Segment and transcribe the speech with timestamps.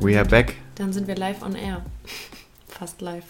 [0.00, 0.54] We are back.
[0.76, 1.84] Dann sind wir live on air.
[2.68, 3.24] Fast live.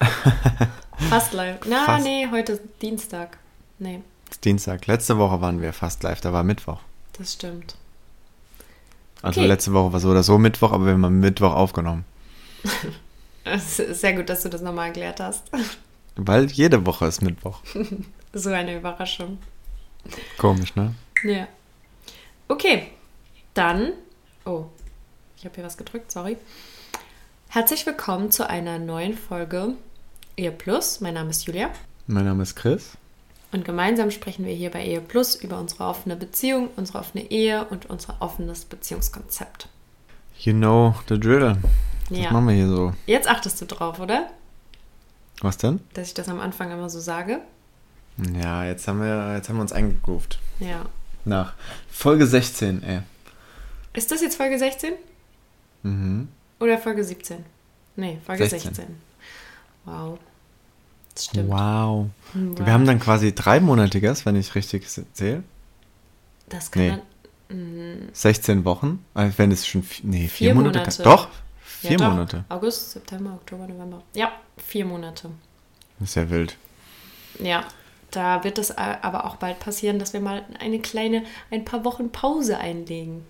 [1.10, 1.58] Fast live.
[1.66, 2.04] Na, Fast.
[2.04, 3.38] nee, heute ist Dienstag.
[3.78, 4.86] Nee, ist Dienstag.
[4.86, 6.80] Letzte Woche waren wir fast live, da war Mittwoch.
[7.18, 7.76] das stimmt.
[9.22, 9.48] Also Okay.
[9.48, 12.04] letzte Woche war so oder so Mittwoch, aber wir haben am Mittwoch aufgenommen.
[13.44, 15.50] Es ist sehr gut, dass du das nochmal erklärt hast.
[16.16, 17.60] Weil jede Woche ist Mittwoch.
[18.32, 19.38] So eine Überraschung.
[20.38, 20.94] Komisch, ne?
[21.24, 21.48] Ja.
[22.48, 22.88] Okay,
[23.54, 23.92] dann.
[24.44, 24.66] Oh,
[25.36, 26.36] ich habe hier was gedrückt, sorry.
[27.48, 29.74] Herzlich willkommen zu einer neuen Folge
[30.36, 31.00] Ehe Plus.
[31.00, 31.70] Mein Name ist Julia.
[32.06, 32.92] Mein Name ist Chris.
[33.52, 37.64] Und gemeinsam sprechen wir hier bei Ehe Plus über unsere offene Beziehung, unsere offene Ehe
[37.66, 39.68] und unser offenes Beziehungskonzept.
[40.40, 41.56] You know the drill.
[42.08, 42.32] Das Ja.
[42.32, 42.92] machen wir hier so.
[43.06, 44.30] Jetzt achtest du drauf, oder?
[45.40, 45.80] Was denn?
[45.94, 47.40] Dass ich das am Anfang immer so sage.
[48.40, 50.38] Ja, jetzt haben wir, jetzt haben wir uns eingegroovt.
[50.60, 50.86] Ja.
[51.24, 51.54] Nach
[51.90, 53.00] Folge 16, ey.
[53.92, 54.94] Ist das jetzt Folge 16?
[55.84, 56.28] Mhm.
[56.60, 57.44] Oder Folge 17?
[57.96, 58.74] Nee, Folge 16.
[58.74, 58.96] 16.
[59.84, 60.18] Wow.
[61.14, 61.50] Das stimmt.
[61.50, 62.06] Wow.
[62.34, 62.58] Wow.
[62.58, 65.44] Wir haben dann quasi dreimonatiges, wenn ich richtig zähle.
[66.48, 66.90] Das kann Nee.
[67.48, 68.00] dann.
[68.04, 69.04] Mm, 16 Wochen.
[69.14, 70.78] Äh, Wenn es schon, nee, vier, Vier Monate.
[70.80, 71.02] Monate.
[71.02, 71.30] Doch, ja,
[71.88, 72.10] vier doch.
[72.10, 72.44] Monate.
[72.48, 74.02] August, September, Oktober, November.
[74.14, 75.30] Ja, vier Monate.
[76.00, 76.56] Das ist ja wild.
[77.38, 77.64] Ja.
[78.10, 82.10] Da wird es aber auch bald passieren, dass wir mal eine kleine, ein paar Wochen
[82.10, 83.26] Pause einlegen.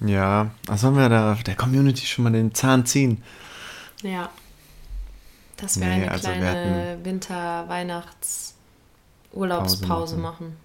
[0.00, 3.22] Ja, was sollen wir da der Community schon mal den Zahn ziehen?
[4.02, 4.30] Ja.
[5.56, 10.56] Dass wir Nee, eine also kleine Winter-Weihnachts-Urlaubspause Pause machen.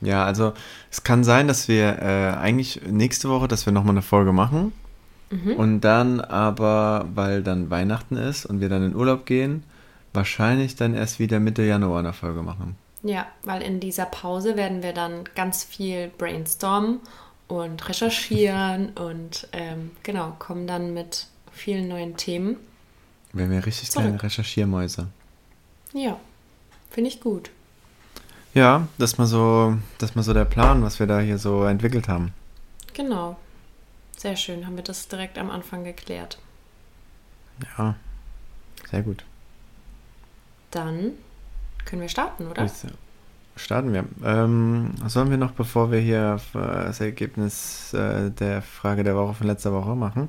[0.00, 0.52] Ja, also
[0.90, 4.72] es kann sein, dass wir äh, eigentlich nächste Woche, dass wir nochmal eine Folge machen.
[5.30, 5.54] Mhm.
[5.54, 9.64] Und dann aber, weil dann Weihnachten ist und wir dann in Urlaub gehen,
[10.12, 12.76] wahrscheinlich dann erst wieder Mitte Januar eine Folge machen.
[13.02, 17.00] Ja, weil in dieser Pause werden wir dann ganz viel brainstormen
[17.48, 22.56] und recherchieren und ähm, genau, kommen dann mit vielen neuen Themen.
[23.32, 24.04] Wir wären richtig Zurück.
[24.04, 25.08] kleine Recherchiermäuse.
[25.92, 26.18] Ja,
[26.90, 27.50] finde ich gut.
[28.54, 31.38] Ja, das ist mal so, das ist mal so der Plan, was wir da hier
[31.38, 32.32] so entwickelt haben.
[32.94, 33.36] Genau.
[34.16, 36.38] Sehr schön, haben wir das direkt am Anfang geklärt.
[37.76, 37.94] Ja,
[38.90, 39.24] sehr gut.
[40.70, 41.12] Dann
[41.84, 42.68] können wir starten, oder?
[43.58, 44.04] Starten wir.
[44.24, 49.34] Ähm, was sollen wir noch, bevor wir hier das Ergebnis äh, der Frage der Woche
[49.34, 50.28] von letzter Woche machen?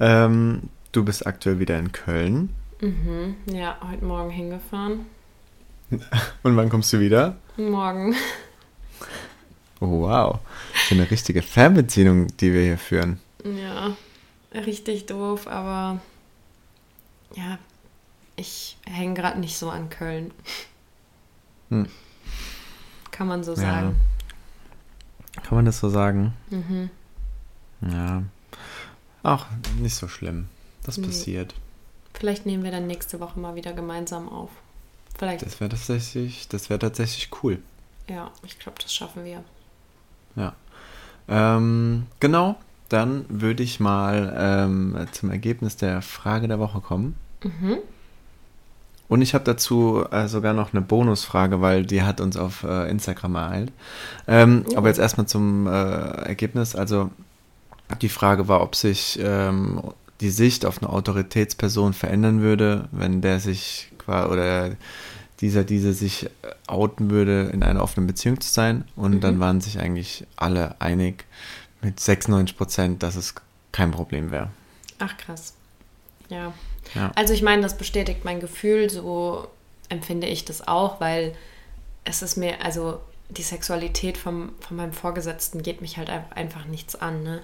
[0.00, 0.62] Ähm,
[0.92, 2.50] du bist aktuell wieder in Köln.
[2.80, 3.36] Mhm.
[3.52, 5.06] Ja, heute Morgen hingefahren.
[6.42, 7.36] Und wann kommst du wieder?
[7.56, 8.14] Morgen.
[9.80, 10.38] Oh, wow.
[10.88, 13.20] So eine richtige Fernbeziehung, die wir hier führen.
[13.44, 13.96] Ja,
[14.54, 16.00] richtig doof, aber
[17.34, 17.58] ja,
[18.36, 20.30] ich hänge gerade nicht so an Köln.
[21.68, 21.88] Hm.
[23.16, 23.56] Kann man so Ja.
[23.58, 23.96] sagen.
[25.42, 26.32] Kann man das so sagen?
[26.50, 26.90] Mhm.
[27.80, 28.22] Ja.
[29.22, 29.46] Auch
[29.78, 30.48] nicht so schlimm.
[30.84, 31.06] Das Nee.
[31.06, 31.54] passiert.
[32.14, 34.50] Vielleicht nehmen wir dann nächste Woche mal wieder gemeinsam auf.
[35.18, 37.58] Vielleicht, Das wäre tatsächlich, das wäre tatsächlich cool.
[38.08, 39.42] ja, ich glaube, das schaffen wir.
[40.36, 40.54] Ja.
[41.28, 42.56] Ähm, genau,
[42.88, 47.16] dann würde ich mal ähm, zum Ergebnis der Frage der Woche kommen.
[47.42, 47.78] Mhm.
[49.08, 52.90] Und ich habe dazu äh, sogar noch eine Bonusfrage, weil die hat uns auf äh,
[52.90, 53.72] Instagram ereilt.
[54.26, 54.76] Ähm, Oh.
[54.76, 56.74] Aber jetzt erstmal zum äh, Ergebnis.
[56.74, 57.10] Also
[58.00, 59.80] die Frage war, ob sich ähm,
[60.20, 64.76] die Sicht auf eine Autoritätsperson verändern würde, wenn der sich oder
[65.40, 66.28] dieser, diese sich äh,
[66.66, 68.84] outen würde, in einer offenen Beziehung zu sein.
[68.94, 71.24] Und dann waren sich eigentlich alle einig
[71.82, 73.34] mit 96 Prozent, dass es
[73.72, 74.50] kein Problem wäre.
[74.98, 75.54] Ach, krass.
[76.28, 76.54] Ja.
[76.94, 77.12] Ja.
[77.14, 79.46] Also ich meine, das bestätigt mein Gefühl, so
[79.88, 81.34] empfinde ich das auch, weil
[82.04, 82.98] es ist mir, also
[83.28, 87.40] die Sexualität vom, von meinem Vorgesetzten geht mich halt ein- einfach nichts an, ne?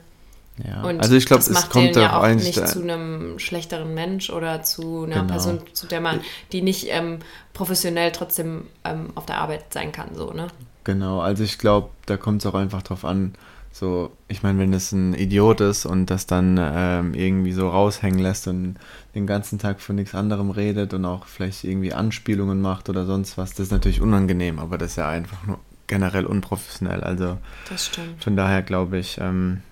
[0.69, 0.83] Ja.
[0.83, 3.95] Und also ich glaube, es macht kommt den ja auch nicht da- zu einem schlechteren
[3.95, 5.27] Mensch oder zu einer Genau.
[5.29, 6.21] Person, zu der man,
[6.53, 7.21] die nicht ähm,
[7.55, 10.49] professionell trotzdem ähm, auf der Arbeit sein kann, so, ne?
[10.85, 13.35] Genau, also ich glaube, da kommt es auch einfach drauf an,
[13.73, 18.21] So, ich meine, wenn es ein Idiot ist und das dann ähm, irgendwie so raushängen
[18.21, 18.77] lässt und
[19.15, 23.39] den ganzen Tag von nichts anderem redet und auch vielleicht irgendwie Anspielungen macht oder sonst
[23.39, 27.03] was, das ist natürlich unangenehm, aber das ist ja einfach nur generell unprofessionell.
[27.03, 27.39] Also
[27.69, 28.23] Das stimmt.
[28.23, 29.63] von daher glaube ich, ähm,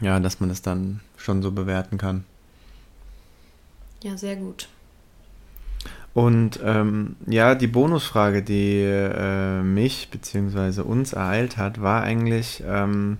[0.00, 2.24] ja, dass man das dann schon so bewerten kann.
[4.02, 4.68] Ja, sehr gut.
[6.14, 10.80] Und ähm, ja, die Bonusfrage, die äh, mich bzw.
[10.82, 13.18] uns ereilt hat, war eigentlich ähm,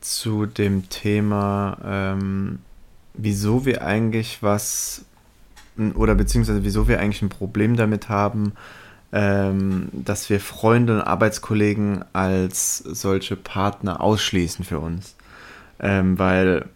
[0.00, 2.58] zu dem Thema, ähm,
[3.14, 5.04] wieso wir eigentlich was
[5.94, 8.52] oder beziehungsweise wieso wir eigentlich ein Problem damit haben,
[9.12, 15.14] ähm, dass wir Freunde und Arbeitskollegen als solche Partner ausschließen für uns.
[15.78, 16.66] Ähm, weil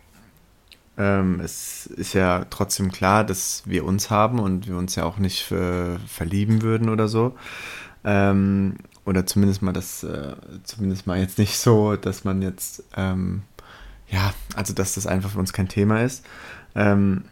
[0.99, 5.19] ähm, es ist ja trotzdem klar, dass wir uns haben und wir uns ja auch
[5.19, 7.35] nicht äh, verlieben würden oder so.
[8.05, 10.35] Ähm, oder zumindest mal das, äh,
[10.65, 13.43] zumindest mal jetzt nicht so, dass man jetzt, ähm,
[14.09, 16.25] ja, also dass das einfach für uns kein Thema ist.
[16.75, 17.25] Ähm,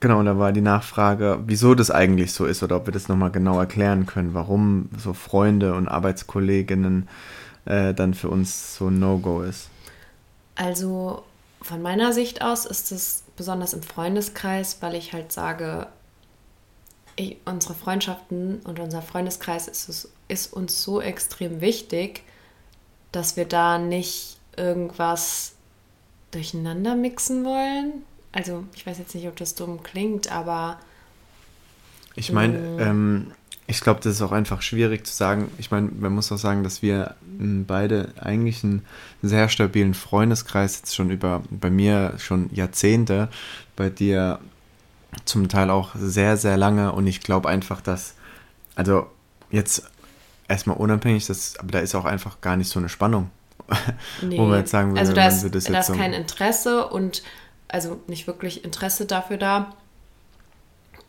[0.00, 3.08] genau, und da war die Nachfrage, wieso das eigentlich so ist oder ob wir das
[3.08, 7.08] nochmal genau erklären können, warum so Freunde und Arbeitskolleginnen
[7.66, 9.68] äh, dann für uns so ein No-Go ist.
[10.56, 11.24] Also
[11.62, 15.86] von meiner Sicht aus ist es besonders im Freundeskreis, weil ich halt sage,
[17.16, 22.24] ich, unsere Freundschaften und unser Freundeskreis ist, es, ist uns so extrem wichtig,
[23.12, 25.54] dass wir da nicht irgendwas
[26.30, 28.02] durcheinander mixen wollen.
[28.32, 30.78] Also ich weiß jetzt nicht, ob das dumm klingt, aber
[32.14, 33.32] Ich meine, ähm,
[33.72, 35.50] ich glaube, das ist auch einfach schwierig zu sagen.
[35.58, 38.84] Ich meine, man muss auch sagen, dass wir m, beide eigentlich einen
[39.22, 43.28] sehr stabilen Freundeskreis jetzt schon über, bei mir schon Jahrzehnte,
[43.74, 44.38] bei dir
[45.24, 46.92] zum Teil auch sehr, sehr lange.
[46.92, 48.14] Und ich glaube einfach, dass,
[48.74, 49.06] also
[49.50, 49.84] jetzt
[50.48, 53.30] erstmal unabhängig, das, aber da ist auch einfach gar nicht so eine Spannung.
[54.22, 54.36] nee.
[54.38, 56.88] Wo man jetzt sagen würde, also da ist, das da jetzt ist so- kein Interesse
[56.88, 57.22] und
[57.68, 59.74] also nicht wirklich Interesse dafür da.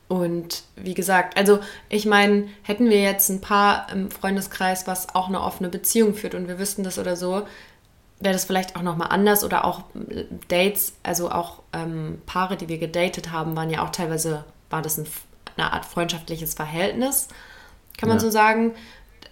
[0.08, 1.60] Und wie gesagt, also
[1.90, 6.36] ich meine, hätten wir jetzt ein Paar im Freundeskreis, was auch eine offene Beziehung führt
[6.36, 7.48] und wir wüssten das oder so,
[8.20, 12.70] wäre das vielleicht auch nochmal anders oder auch äh, Dates, also auch ähm, Paare, die
[12.70, 15.08] wir gedatet haben, waren ja auch teilweise, war das ein,
[15.58, 17.28] eine Art freundschaftliches Verhältnis,
[17.98, 18.24] kann man Ja.
[18.24, 18.74] so sagen.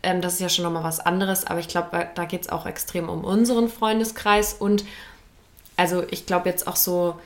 [0.03, 2.65] Ähm, das ist ja schon nochmal was anderes, aber ich glaube, da geht es auch
[2.65, 4.83] extrem um unseren Freundeskreis und
[5.77, 7.19] also ich glaube jetzt auch so,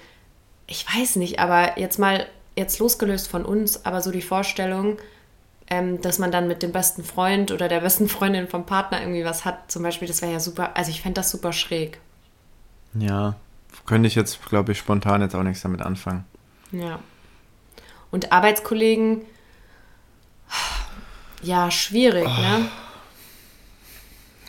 [0.68, 2.26] ich weiß nicht, aber jetzt mal,
[2.56, 4.98] jetzt losgelöst von uns, aber so die Vorstellung,
[5.68, 9.26] ähm, dass man dann mit dem besten Freund oder der besten Freundin vom Partner irgendwie
[9.26, 12.00] was hat, zum Beispiel, das wäre ja super, also ich fände das super schräg.
[12.94, 13.36] Ja,
[13.86, 16.26] könnte ich jetzt, glaube ich, spontan jetzt auch nichts damit anfangen.
[16.72, 17.00] Ja.
[18.12, 19.22] Und Arbeitskollegen,
[21.42, 22.70] ja, schwierig, ne?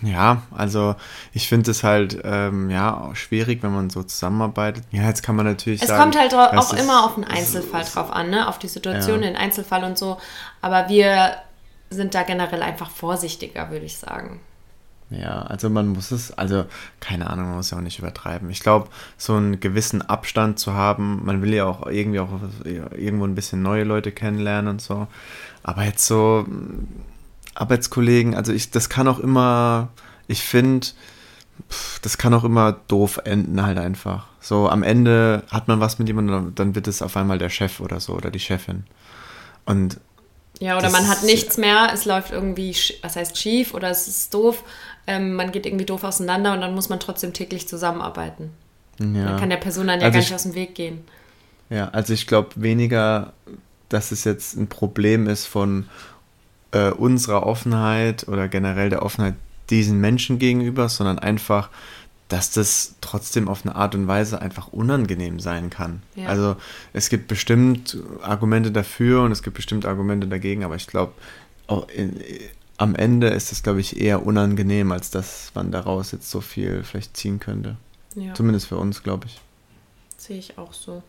[0.06, 0.94] Ja, also
[1.32, 4.84] ich finde es halt ähm, ja auch schwierig, wenn man so zusammenarbeitet.
[4.92, 6.02] Ja, jetzt kann man natürlich Es sagen.
[6.12, 8.46] kommt halt auch ist- immer auf den Einzelfall ist- drauf an, ne?
[8.48, 9.28] Auf die Situation, Ja.
[9.28, 10.18] den Einzelfall und so.
[10.60, 11.32] Aber wir
[11.90, 14.40] sind da generell einfach vorsichtiger, würde ich sagen.
[15.10, 16.64] Ja, also man muss es, also
[17.00, 18.50] keine Ahnung, man muss ja auch nicht übertreiben.
[18.50, 22.28] Ich glaube, so einen gewissen Abstand zu haben, man will ja auch irgendwie auch
[22.64, 25.06] irgendwo ein bisschen neue Leute kennenlernen und so.
[25.62, 26.44] Aber jetzt so
[27.60, 29.88] Arbeitskollegen, also ich, das kann auch immer,
[30.28, 30.86] ich finde,
[32.02, 34.26] das kann auch immer doof enden halt einfach.
[34.40, 37.80] So am Ende hat man was mit jemandem, dann wird es auf einmal der Chef
[37.80, 38.84] oder so oder die Chefin.
[39.64, 39.98] Und
[40.60, 44.32] Ja, oder man hat nichts mehr, es läuft irgendwie, was heißt schief oder es ist
[44.34, 44.62] doof,
[45.06, 48.50] ähm, man geht irgendwie doof auseinander und dann muss man trotzdem täglich zusammenarbeiten.
[49.00, 49.24] ja.
[49.24, 51.04] Dann kann der Person dann ja Also gar ich- nicht aus dem Weg gehen.
[51.68, 53.32] Ja, also ich glaube weniger,
[53.88, 55.88] dass es jetzt ein Problem ist von
[56.76, 59.34] äh, unserer Offenheit oder generell der Offenheit
[59.70, 61.70] diesen Menschen gegenüber, sondern einfach,
[62.28, 66.02] dass das trotzdem auf eine Art und Weise einfach unangenehm sein kann.
[66.14, 66.28] Ja.
[66.28, 66.56] Also
[66.92, 71.12] es gibt bestimmt Argumente dafür und es gibt bestimmt Argumente dagegen, aber ich glaube,
[72.78, 76.84] am Ende ist es, glaube ich, eher unangenehm, als dass man daraus jetzt so viel
[76.84, 77.76] vielleicht ziehen könnte.
[78.14, 79.40] Ja, Zumindest für uns, glaube ich.
[80.16, 81.02] sehe ich auch so.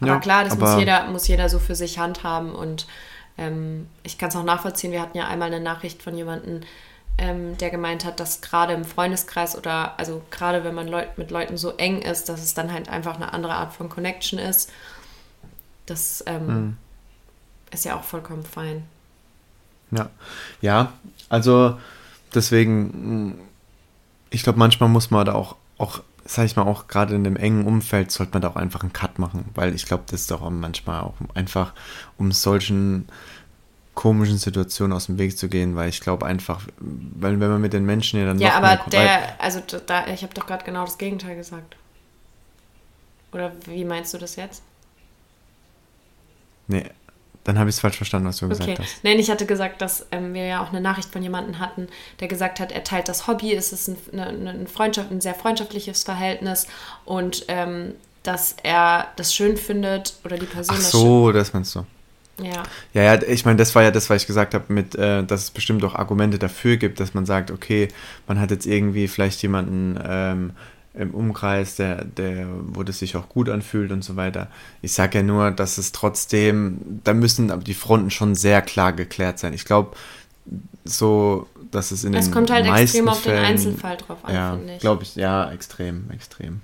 [0.00, 2.86] Aber Ja, klar, das muss, jeder, muss jeder so für sich handhaben und
[3.38, 4.92] ähm, ich kann es auch nachvollziehen.
[4.92, 6.62] Wir hatten ja einmal eine Nachricht von jemandem,
[7.18, 11.30] ähm, der gemeint hat, dass gerade im Freundeskreis oder also gerade wenn man Leut mit
[11.30, 14.70] Leuten so eng ist, dass es dann halt einfach eine andere Art von Connection ist.
[15.86, 16.76] Das ähm, Mhm.
[17.70, 18.84] ist ja auch vollkommen fein.
[19.90, 20.10] Ja,
[20.60, 20.92] ja,
[21.28, 21.78] also
[22.34, 23.34] deswegen, mh,
[24.30, 27.36] ich glaube, manchmal muss man da auch, auch, sag ich mal, auch gerade in dem
[27.36, 30.30] engen Umfeld sollte man da auch einfach einen Cut machen, weil ich glaube, das ist
[30.30, 31.72] doch auch manchmal auch einfach,
[32.18, 33.08] um solchen
[33.94, 37.72] komischen Situationen aus dem Weg zu gehen, weil ich glaube einfach, weil wenn man mit
[37.72, 40.84] den Menschen ja dann Ja, aber weil- der, also da, ich habe doch gerade genau
[40.84, 41.76] das Gegenteil gesagt.
[43.32, 44.62] Oder wie meinst du das jetzt?
[46.66, 46.84] nee,
[47.44, 48.56] dann habe ich es falsch verstanden, was du Okay.
[48.58, 49.04] gesagt hast.
[49.04, 51.88] Nein, ich hatte gesagt, dass ähm, wir ja auch eine Nachricht von jemandem hatten,
[52.20, 55.34] der gesagt hat, er teilt das Hobby, es ist ein, eine, eine Freundschaft, ein sehr
[55.34, 56.66] freundschaftliches Verhältnis
[57.04, 61.74] und ähm, dass er das schön findet oder die Person Ach das so, das meinst
[61.74, 61.86] du.
[62.42, 62.62] Ja.
[62.92, 65.44] Ja, ja, ich meine, das war ja das, was ich gesagt habe, mit, äh, dass
[65.44, 67.88] es bestimmt auch Argumente dafür gibt, dass man sagt, okay,
[68.26, 70.52] man hat jetzt irgendwie vielleicht jemanden ähm,
[70.98, 74.48] im Umkreis, der, der, wo das sich auch gut anfühlt und so weiter.
[74.82, 78.92] Ich sage ja nur, dass es trotzdem, da müssen aber die Fronten schon sehr klar
[78.92, 79.54] geklärt sein.
[79.54, 79.96] Ich glaube,
[80.84, 84.34] so, dass es in den Es kommt halt meisten extrem auf den Einzelfall drauf an,
[84.34, 84.80] ja, finde ich.
[84.80, 86.62] glaube ich, ja, extrem, extrem.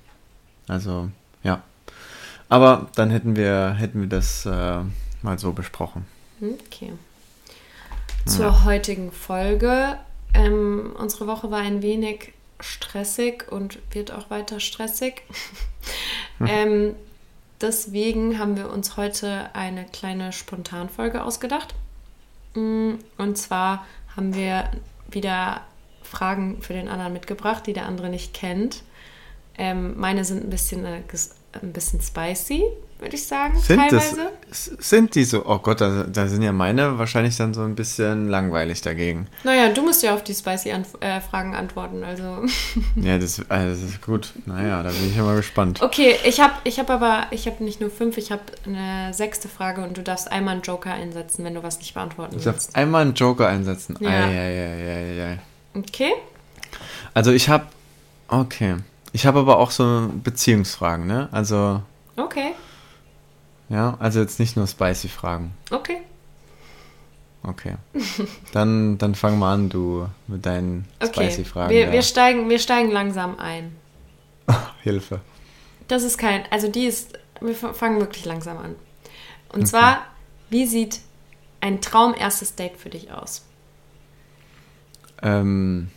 [0.67, 1.11] Also,
[1.43, 1.63] ja.
[2.49, 4.79] Aber dann hätten wir, hätten wir das äh,
[5.23, 6.07] mal so besprochen.
[6.41, 6.93] Okay.
[8.27, 9.97] Zur heutigen Folge.
[10.33, 12.33] Ähm, unsere Woche war ein wenig
[12.65, 15.23] stressig und wird auch weiter stressig.
[16.47, 16.95] ähm,
[17.61, 21.75] deswegen haben wir uns heute eine kleine Spontanfolge ausgedacht.
[22.55, 24.71] Mm, Und zwar haben wir
[25.11, 25.63] wieder
[26.03, 28.83] Fragen für den anderen mitgebracht, die der andere nicht kennt.
[29.57, 31.01] Ähm, meine sind ein bisschen, äh,
[31.63, 32.65] ein bisschen spicy,
[32.99, 34.31] würde ich sagen, Sind, das, teilweise.
[34.51, 35.45] s- sind die so?
[35.47, 39.29] Oh Gott, da, da sind ja meine wahrscheinlich dann so ein bisschen langweilig dagegen.
[39.45, 42.03] Naja, du musst ja auf die spicy Anf äh, Fragen antworten.
[42.03, 42.43] Also
[42.97, 44.33] Ja, das, äh, das ist gut.
[44.47, 45.81] Naja, da bin ich ja mal gespannt.
[45.83, 49.47] okay, ich habe ich hab aber ich habe nicht nur fünf, ich habe eine sechste
[49.49, 52.55] Frage und du darfst einmal einen Joker einsetzen, wenn du was nicht beantworten Ich darf
[52.57, 52.75] willst.
[52.75, 53.97] einmal einen Joker einsetzen.
[54.01, 54.09] Ja.
[54.09, 55.39] Ei, ei, ei, ei, ei.
[55.79, 56.13] Okay.
[57.13, 57.67] Also ich habe,
[58.29, 58.77] okay.
[59.15, 61.29] Ich habe aber auch so Beziehungsfragen, ne?
[61.31, 61.81] Also,
[62.17, 62.53] Okay.
[63.69, 65.55] ja, also jetzt nicht nur spicy Fragen.
[65.71, 65.99] Okay.
[67.45, 67.77] Okay.
[68.53, 71.31] Dann, dann fang mal an, du, mit deinen Okay.
[71.31, 71.71] spicy Fragen.
[71.73, 71.93] wir, ja.
[71.93, 73.77] wir, steigen, wir steigen langsam ein.
[74.83, 75.21] Hilfe.
[75.87, 78.75] Das ist kein, also die ist, wir fangen wirklich langsam an.
[79.53, 80.07] Und zwar,
[80.51, 81.03] wie sieht
[81.61, 83.45] ein Traum erstes Date für dich aus?
[85.23, 85.91] Ähm,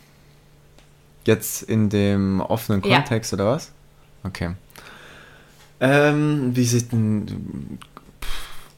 [1.28, 2.96] jetzt in dem offenen Ja.
[2.96, 3.70] Kontext oder was?
[4.24, 4.50] Okay.
[5.80, 7.78] Ähm, wie sieht denn.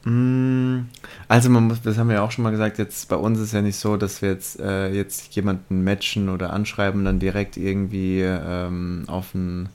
[0.05, 0.89] Mm,
[1.29, 3.53] Also man muss, das haben wir ja auch schon mal gesagt, jetzt bei uns ist
[3.53, 7.57] ja nicht so, dass wir jetzt, äh, jetzt jemanden matchen oder anschreiben und dann direkt
[7.57, 9.69] irgendwie ähm, auf ein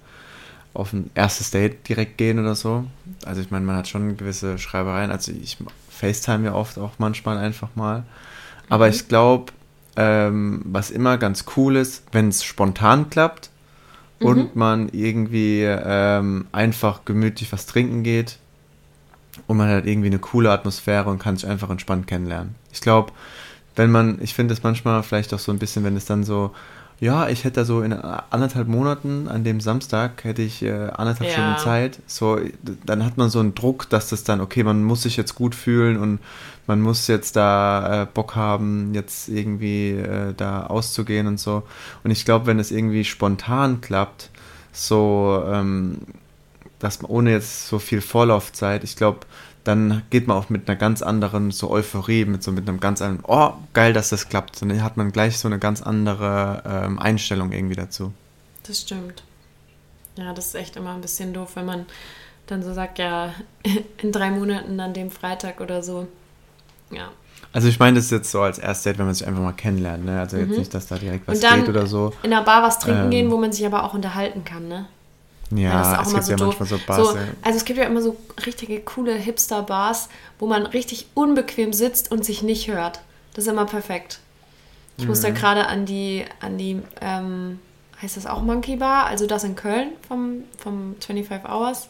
[0.73, 2.83] auf ein erstes Date direkt gehen oder so.
[3.25, 5.09] Also ich meine, man hat schon gewisse Schreibereien.
[5.09, 5.57] Also ich
[5.89, 8.03] FaceTime ja oft auch manchmal einfach mal.
[8.67, 9.53] Aber ich glaube,
[9.95, 13.49] ähm, was immer ganz cool ist, wenn es spontan klappt
[14.19, 18.37] und man irgendwie ähm, einfach gemütlich was trinken geht
[19.47, 22.55] und man hat irgendwie eine coole Atmosphäre und kann sich einfach entspannt kennenlernen.
[22.71, 23.11] Ich glaube,
[23.75, 26.51] wenn man, ich finde es manchmal vielleicht auch so ein bisschen, wenn es dann so,
[26.99, 31.29] ja, ich hätte da so in anderthalb Monaten an dem Samstag hätte ich äh, anderthalb
[31.29, 31.33] Ja.
[31.33, 31.99] Stunden Zeit.
[32.07, 32.39] So,
[32.85, 35.55] dann hat man so einen Druck, dass das dann, okay, man muss sich jetzt gut
[35.55, 36.19] fühlen und
[36.67, 41.63] man muss jetzt da äh, Bock haben, jetzt irgendwie äh, da auszugehen und so.
[42.03, 44.31] Und ich glaube, wenn es irgendwie spontan klappt,
[44.71, 45.99] so, ähm,
[46.79, 49.19] dass man ohne jetzt so viel Vorlaufzeit, ich glaube,
[49.65, 53.01] dann geht man auch mit einer ganz anderen so Euphorie, mit so mit einem ganz
[53.01, 54.61] anderen, oh, geil, dass das klappt.
[54.61, 58.13] Und dann hat man gleich so eine ganz andere ähm, Einstellung irgendwie dazu.
[58.67, 59.23] Das stimmt.
[60.17, 61.85] Ja, das ist echt immer ein bisschen doof, wenn man
[62.47, 63.33] dann so sagt, ja,
[64.01, 66.07] in drei Monaten an dem Freitag oder so.
[66.91, 67.09] Ja.
[67.51, 70.05] Also ich meine das ist jetzt so als Erstdate, wenn man sich einfach mal kennenlernt,
[70.05, 70.19] ne?
[70.19, 71.43] Also jetzt nicht, dass da direkt was Mhm.
[71.43, 72.13] Und dann geht oder so.
[72.21, 74.85] in einer Bar was trinken Ähm, gehen, wo man sich aber auch unterhalten kann, ne?
[75.51, 76.57] Ja, es gibt ja doof.
[76.59, 77.07] manchmal so Bars.
[77.09, 77.21] So, ja.
[77.43, 80.09] also es gibt ja immer so richtige coole Hipster-Bars,
[80.39, 83.01] wo man richtig unbequem sitzt und sich nicht hört.
[83.33, 84.19] Das ist immer perfekt.
[84.97, 85.33] Ich muss da Mhm.
[85.35, 87.59] gerade an die, an die, ähm,
[88.01, 89.05] heißt das auch Monkey Bar?
[89.07, 91.89] Also das in Köln vom, vom 25 Hours.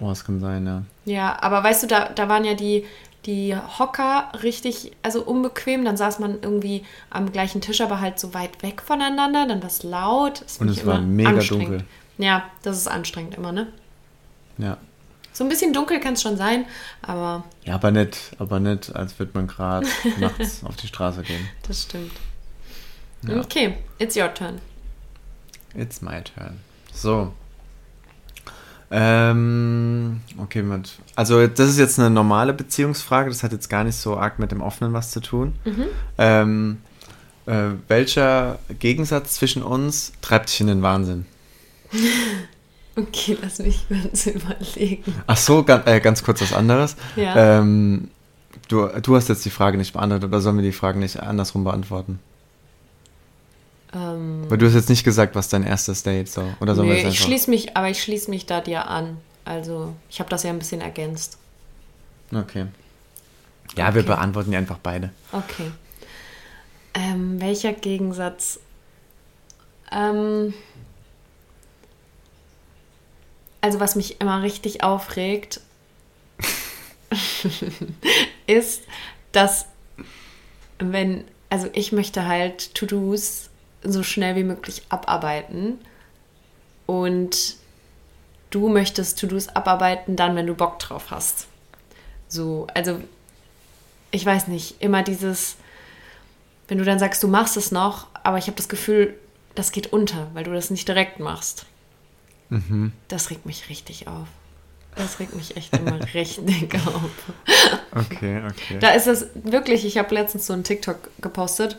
[0.00, 0.82] Oh, das kann sein, ja.
[1.04, 2.84] Ja, aber weißt du, da, da waren ja die,
[3.26, 5.84] die Hocker richtig, also unbequem.
[5.84, 9.46] Dann saß man irgendwie am gleichen Tisch, aber halt so weit weg voneinander.
[9.46, 10.44] Dann war es laut.
[10.58, 11.84] Und es war mega dunkel.
[12.18, 13.68] Ja, das ist anstrengend immer, ne?
[14.58, 14.76] Ja.
[15.32, 16.66] So ein bisschen dunkel kann es schon sein,
[17.00, 19.86] aber Ja, aber nicht, aber nicht, als würde man gerade
[20.20, 21.48] nachts auf die Straße gehen.
[21.66, 22.12] das stimmt.
[23.26, 24.60] Okay, it's your turn.
[25.74, 26.58] It's my turn.
[26.92, 27.32] So.
[28.90, 33.96] Ähm, okay, mit, also das ist jetzt eine normale Beziehungsfrage, das hat jetzt gar nicht
[33.96, 35.54] so arg mit dem Offenen was zu tun.
[36.18, 36.82] Ähm,
[37.46, 41.24] äh, welcher Gegensatz zwischen uns treibt dich in den Wahnsinn?
[42.94, 45.14] Okay, lass mich kurz überlegen.
[45.26, 46.96] Ach so, ganz, äh, ganz kurz was anderes.
[47.16, 47.58] Ja.
[47.60, 48.10] Ähm,
[48.68, 51.64] Du, du hast jetzt die Frage nicht beantwortet oder sollen wir die Frage nicht andersrum
[51.64, 52.20] beantworten?
[53.94, 56.44] Ähm, Weil du hast jetzt nicht gesagt, was dein erstes Date so.
[56.60, 59.16] Oder sollen wir ich schließe mich, aber ich schließe mich da dir an.
[59.44, 61.38] Also, ich habe das ja ein bisschen ergänzt.
[62.34, 62.66] Okay.
[63.76, 64.08] Ja, wir Okay.
[64.10, 65.10] beantworten die einfach beide.
[65.32, 65.70] Okay.
[66.94, 68.60] Ähm, welcher Gegensatz?
[69.90, 70.54] Ähm,
[73.62, 75.60] also was mich immer richtig aufregt,
[78.46, 78.82] ist,
[79.30, 79.66] dass
[80.78, 83.48] wenn, also ich möchte halt To-Dos
[83.82, 85.78] so schnell wie möglich abarbeiten
[86.86, 87.56] und
[88.50, 91.46] du möchtest To-Dos abarbeiten dann, wenn du Bock drauf hast.
[92.28, 93.00] So, also
[94.10, 95.56] ich weiß nicht, immer dieses,
[96.66, 99.16] wenn du dann sagst, du machst es noch, aber ich habe das Gefühl,
[99.54, 101.66] das geht unter, weil du das nicht direkt machst.
[103.08, 104.28] Das regt mich richtig auf.
[104.96, 107.10] Das regt mich echt immer richtig auf.
[107.94, 108.78] Okay, okay.
[108.80, 111.78] Da ist es wirklich, ich habe letztens so einen TikTok gepostet,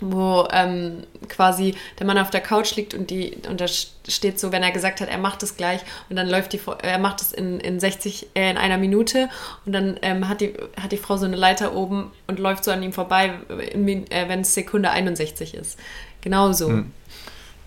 [0.00, 4.50] wo ähm, quasi der Mann auf der Couch liegt und die und da steht so,
[4.50, 7.20] wenn er gesagt hat, er macht es gleich und dann läuft die Frau- er macht
[7.20, 9.28] es in, in 60 äh, in einer Minute
[9.64, 12.72] und dann ähm, hat die hat die Frau so eine Leiter oben und läuft so
[12.72, 13.34] an ihm vorbei,
[13.76, 15.78] Min- äh, wenn es Sekunde 61 ist.
[16.20, 16.68] Genauso.
[16.68, 16.90] Hm.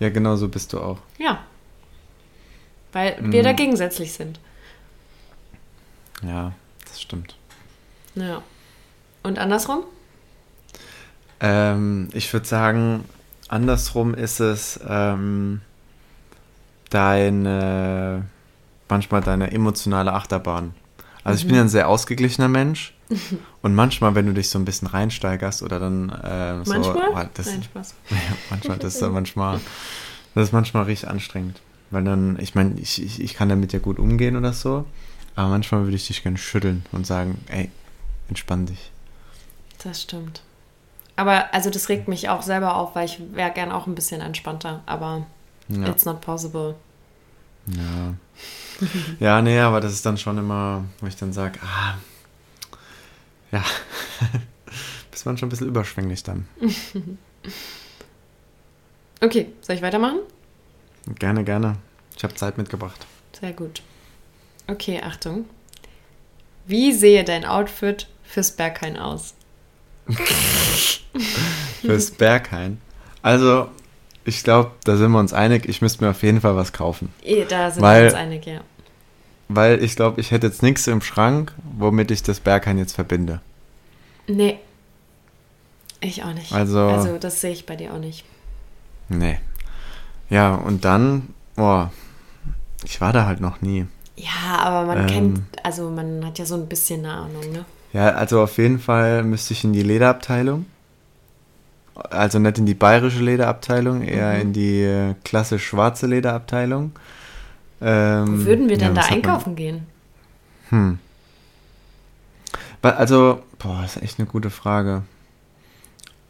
[0.00, 0.98] ja, genau so bist du auch.
[1.18, 1.42] Ja.
[2.96, 4.40] Weil wir da gegensätzlich sind.
[6.22, 6.52] Ja,
[6.88, 7.36] das stimmt.
[8.14, 8.42] Ja.
[9.22, 9.84] Und andersrum?
[11.40, 13.04] Ähm, ich würde sagen,
[13.48, 15.60] andersrum ist es ähm,
[16.88, 18.24] deine,
[18.88, 20.72] manchmal deine emotionale Achterbahn.
[21.22, 22.94] Also ich bin ja ein sehr ausgeglichener Mensch
[23.60, 27.10] und manchmal, wenn du dich so ein bisschen reinsteigerst oder dann äh, so, Manchmal?
[27.12, 27.94] oh, das, Nein, Spaß.
[28.10, 28.16] ja,
[28.48, 29.60] manchmal, das ist manchmal,
[30.34, 31.60] das ist manchmal richtig anstrengend.
[31.90, 34.84] Weil dann, ich meine, ich, ich, ich kann damit ja gut umgehen oder so,
[35.36, 37.70] aber manchmal würde ich dich gerne schütteln und sagen, ey,
[38.28, 38.90] entspann dich.
[39.82, 40.42] Das stimmt.
[41.14, 44.20] Aber also das regt mich auch selber auf, weil ich wäre gern auch ein bisschen
[44.20, 45.26] entspannter, aber
[45.68, 45.88] Ja.
[45.88, 46.74] it's not possible.
[47.68, 48.14] Ja.
[49.18, 51.94] ja, nee, aber das ist dann schon immer, wo ich dann sage, ah,
[53.52, 53.64] ja,
[55.10, 56.48] bist man schon ein bisschen überschwänglich dann.
[59.22, 60.18] Okay, soll ich weitermachen?
[61.18, 61.76] Gerne, gerne.
[62.16, 63.06] Ich habe Zeit mitgebracht.
[63.40, 63.82] Sehr gut.
[64.66, 65.44] Okay, Achtung.
[66.66, 69.34] Wie sehe dein Outfit fürs Berghain aus?
[71.80, 72.80] Fürs Berghain.
[73.22, 73.68] Also,
[74.24, 77.12] ich glaube, da sind wir uns einig, ich müsste mir auf jeden Fall was kaufen.
[77.22, 78.60] Eh, Da sind Weil- wir uns einig, ja.
[79.48, 83.40] Weil ich glaube, ich hätte jetzt nichts im Schrank, womit ich das Berghain jetzt verbinde.
[84.26, 84.58] Nee.
[86.00, 86.52] Ich auch nicht.
[86.52, 88.24] Also- also das sehe ich bei dir auch nicht.
[89.08, 89.38] Nee.
[90.28, 91.92] Ja, und dann, boah,
[92.84, 93.86] ich war da halt noch nie.
[94.16, 95.06] Ja, aber man Ähm.
[95.06, 97.64] kennt, also man hat ja so ein bisschen eine Ahnung, ne?
[97.92, 100.66] Ja, also auf jeden Fall müsste ich in die Lederabteilung.
[101.94, 104.40] Also nicht in die bayerische Lederabteilung, eher Mhm.
[104.40, 106.92] in die äh, klassisch schwarze Lederabteilung.
[107.80, 109.86] Ähm, Wo würden wir ja, denn da was hat man- einkaufen gehen?
[110.70, 110.98] Hm.
[112.82, 115.02] Also, boah, ist echt eine gute Frage.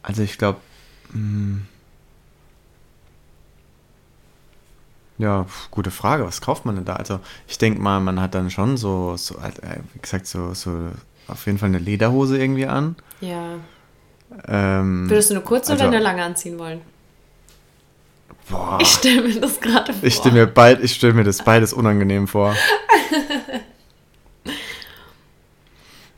[0.01, 0.59] Also ich glaube,
[5.17, 6.25] ja, pf, gute Frage.
[6.25, 6.93] Was kauft man denn da?
[6.93, 10.89] Also ich denke mal, man hat dann schon so, so äh, wie gesagt, so, so
[11.27, 12.95] auf jeden Fall eine Lederhose irgendwie an.
[13.21, 13.55] Ja.
[14.47, 16.81] Ähm, Würdest du eine kurze also- oder eine lange anziehen wollen?
[18.49, 20.03] Boah, Ich stelle mir das gerade vor.
[20.07, 22.55] ich stelle mir, beid, ich stell mir das beides unangenehm vor.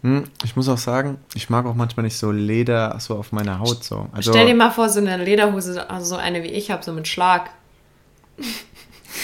[0.01, 3.59] Hm, ich muss auch sagen, ich mag auch manchmal nicht so Leder so auf meiner
[3.59, 4.07] Haut so.
[4.13, 6.93] Also, Stell dir mal vor, so eine Lederhose, also so eine wie ich habe, so
[6.93, 7.49] mit Schlag.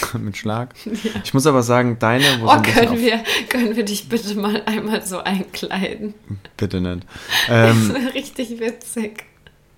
[0.18, 0.74] mit Schlag.
[1.24, 4.34] Ich muss aber sagen, deine, wo so Oh, bisschen können wir, können wir dich bitte
[4.38, 6.14] mal einmal so einkleiden?
[6.56, 7.06] bitte nicht.
[7.48, 9.24] Das Ähm, wäre richtig witzig.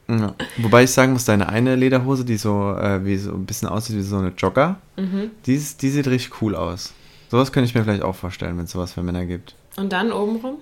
[0.09, 0.35] ja.
[0.59, 3.97] Wobei ich sagen muss, deine eine Lederhose, die so äh, wie so ein bisschen aussieht
[3.97, 5.31] wie so eine Jogger, Mhm.
[5.47, 6.93] die, ist, die sieht richtig cool aus.
[7.31, 9.55] Sowas könnte ich mir vielleicht auch vorstellen, wenn es sowas für Männer gibt.
[9.77, 10.57] Und dann obenrum?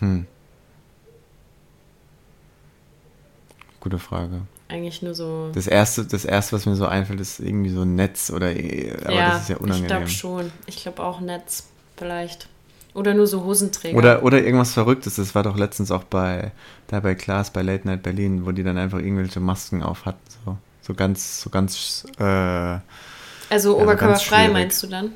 [0.00, 0.26] Hm.
[3.80, 4.42] Gute Frage.
[4.68, 5.50] Eigentlich nur so.
[5.54, 8.92] Das erste, das erste, was mir so einfällt, ist irgendwie so ein Netz oder äh,
[9.04, 9.88] aber das ist ja ich unangenehm.
[9.88, 10.52] glaube schon.
[10.66, 12.48] Ich glaube auch Netz, vielleicht.
[12.94, 13.96] Oder nur so Hosenträger.
[13.96, 15.16] Oder, oder irgendwas Verrücktes.
[15.16, 16.50] Das war doch letztens auch bei,
[16.88, 20.18] da bei Klaas, bei Late Night Berlin, wo die dann einfach irgendwelche Masken auf hatten.
[20.44, 22.82] So, so ganz, so ganz, äh, also
[23.50, 25.12] also oberkörperfrei meinst du dann?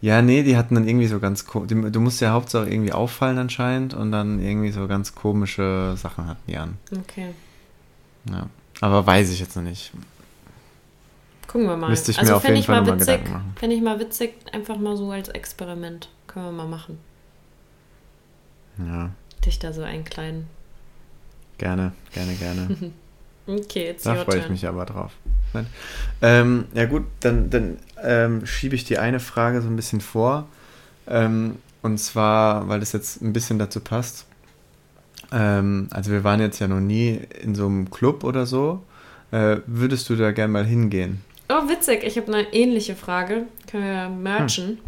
[0.00, 3.38] ja, nee, die hatten dann irgendwie so ganz, die, du musst ja Hauptsache irgendwie auffallen
[3.38, 6.78] anscheinend und dann irgendwie so ganz komische Sachen hatten die an.
[6.92, 7.34] Okay.
[8.30, 8.48] Ja.
[8.80, 9.92] Aber weiß ich jetzt noch nicht.
[11.46, 11.90] Gucken wir mal.
[11.90, 13.06] Müsste ich mir also auf fände jeden ich Fall mal witzig.
[13.06, 13.54] Gedanken machen.
[13.56, 16.08] Fände ich mal witzig, einfach mal so als Experiment.
[16.26, 16.98] Können wir mal machen.
[18.78, 19.10] Ja,
[19.44, 20.46] dich da so einkleiden.
[21.56, 22.92] gerne, gerne, gerne.
[23.48, 25.12] Okay, jetzt Da freue ich mich aber drauf.
[26.20, 30.46] Ähm, ja gut, dann, dann ähm, schiebe ich die eine Frage so ein bisschen vor.
[31.06, 34.26] Ähm, und zwar, weil das jetzt ein bisschen dazu passt.
[35.32, 38.82] Ähm, also wir waren jetzt ja noch nie in so einem Club oder so.
[39.30, 41.22] Äh, würdest du da gerne mal hingehen?
[41.50, 42.02] Oh, witzig.
[42.04, 43.44] Ich habe eine ähnliche Frage.
[43.70, 44.78] Können wir merchen.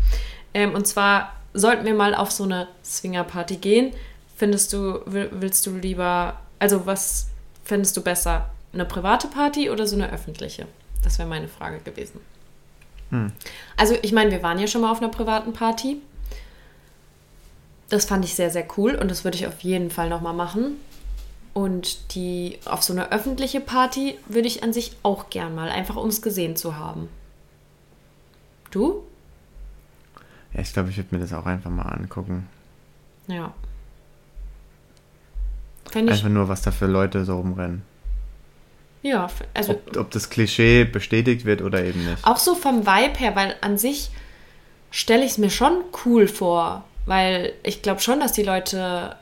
[0.54, 3.92] Ähm, und zwar sollten wir mal auf so eine Swingerparty gehen.
[4.36, 7.28] Findest du, will- willst du lieber, also was
[7.64, 8.48] findest du besser?
[8.72, 10.66] Eine private Party oder so eine öffentliche?
[11.02, 12.20] Das wäre meine Frage gewesen.
[13.76, 15.96] Also ich meine, wir waren ja schon mal auf einer privaten Party.
[17.90, 20.76] Das fand ich sehr, sehr cool und das würde ich auf jeden Fall nochmal machen.
[21.52, 25.96] Und die auf so eine öffentliche Party würde ich an sich auch gern mal, einfach
[25.96, 27.08] um es gesehen zu haben.
[28.70, 29.02] Du?
[30.54, 32.48] Ja, ich glaube, ich würde mir das auch einfach mal angucken.
[33.26, 33.52] Ja.
[35.92, 37.82] Einfach nur, was da für Leute so rumrennen.
[39.02, 42.24] ja, also Ob, ob das Klischee bestätigt wird oder eben nicht.
[42.24, 44.10] auch so vom Vibe her, weil an sich
[44.92, 49.16] stelle ich es mir schon cool vor, weil ich glaube schon, dass die Leute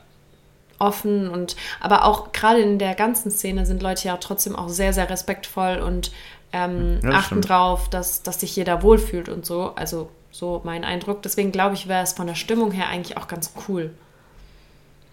[0.79, 4.93] offen und aber auch gerade in der ganzen Szene sind Leute ja trotzdem auch sehr,
[4.93, 6.11] sehr respektvoll und
[6.53, 7.49] ähm, Ja, achten stimmt.
[7.49, 9.73] drauf, dass, dass sich jeder wohlfühlt und so.
[9.75, 11.21] Also so mein Eindruck.
[11.23, 13.91] Deswegen glaube ich, wäre es von der Stimmung her eigentlich auch ganz cool.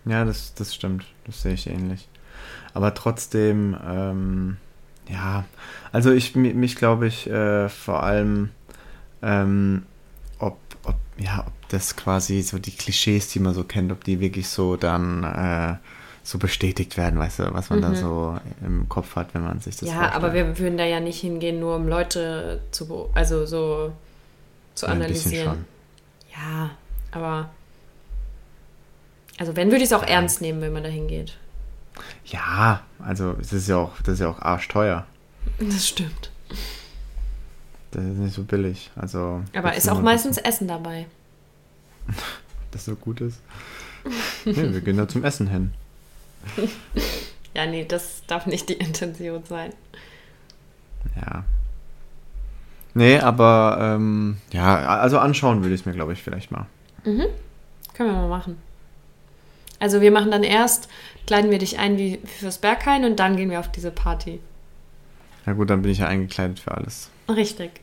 [0.04, 1.04] Ja, das, das stimmt.
[1.24, 2.08] Das sehe ich ähnlich.
[2.74, 4.58] Aber trotzdem, ähm,
[5.08, 5.44] ja,
[5.92, 8.50] also ich mi- mich glaube ich äh, vor allem,
[9.22, 9.86] ähm,
[10.86, 14.48] ob, ja, ob das quasi so die Klischees, die man so kennt, ob die wirklich
[14.48, 15.76] so dann äh,
[16.22, 19.76] so bestätigt werden, weißt du, was man da so im Kopf hat, wenn man sich
[19.76, 19.88] das Mhm.
[19.88, 20.14] ja, vorstellt.
[20.24, 23.92] aber wir würden da ja nicht hingehen, nur um Leute zu, also so
[24.74, 25.64] zu Ja, analysieren.
[26.34, 26.70] Ja,
[27.12, 27.48] aber
[29.38, 31.36] also wenn würde ich es auch ernst nehmen, wenn man da hingeht.
[32.26, 35.06] Ja, also es ist ja auch, das ist ja auch arschteuer.
[35.60, 36.30] Das stimmt.
[37.90, 38.90] Das ist nicht so billig.
[38.96, 41.06] Also, Aber ist auch meistens Essen dabei.
[42.70, 43.40] das so gut ist.
[44.44, 45.72] nee, wir gehen da zum Essen hin.
[47.56, 49.72] Ja, nee, das darf nicht die Intention sein.
[51.16, 51.44] Ja.
[52.92, 56.66] Nee, aber ähm, ja, also anschauen würde ich es mir, glaube ich, vielleicht mal.
[57.94, 58.58] Können wir mal machen.
[59.78, 60.90] Also wir machen dann erst,
[61.26, 64.40] kleiden wir dich ein wie fürs Berghain und dann gehen wir auf diese Party.
[65.46, 67.10] Ja gut, dann bin ich ja eingekleidet für alles.
[67.28, 67.80] Richtig.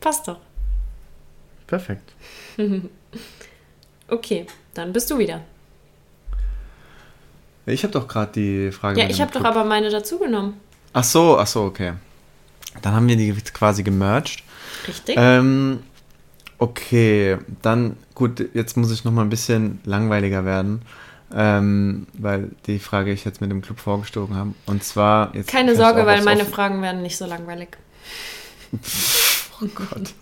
[0.00, 0.38] Passt doch.
[1.66, 2.12] Perfekt.
[4.06, 5.40] Okay, dann bist du wieder.
[7.66, 9.00] Ich habe doch gerade die Frage.
[9.00, 10.54] Ja, ich habe doch aber meine dazugenommen.
[10.92, 11.94] Ach so, ach so, okay.
[12.82, 14.42] Dann haben wir die quasi gemerged.
[14.86, 15.16] Richtig?
[15.18, 15.82] Ähm,
[16.58, 20.82] okay, dann gut, jetzt muss ich noch mal ein bisschen langweiliger werden,
[21.34, 24.54] ähm, weil die Frage ich jetzt mit dem Club vorgestoßen habe.
[24.66, 27.76] Und zwar jetzt Keine Sorge, weil meine Fragen werden nicht so langweilig.
[29.62, 30.12] Oh Gott.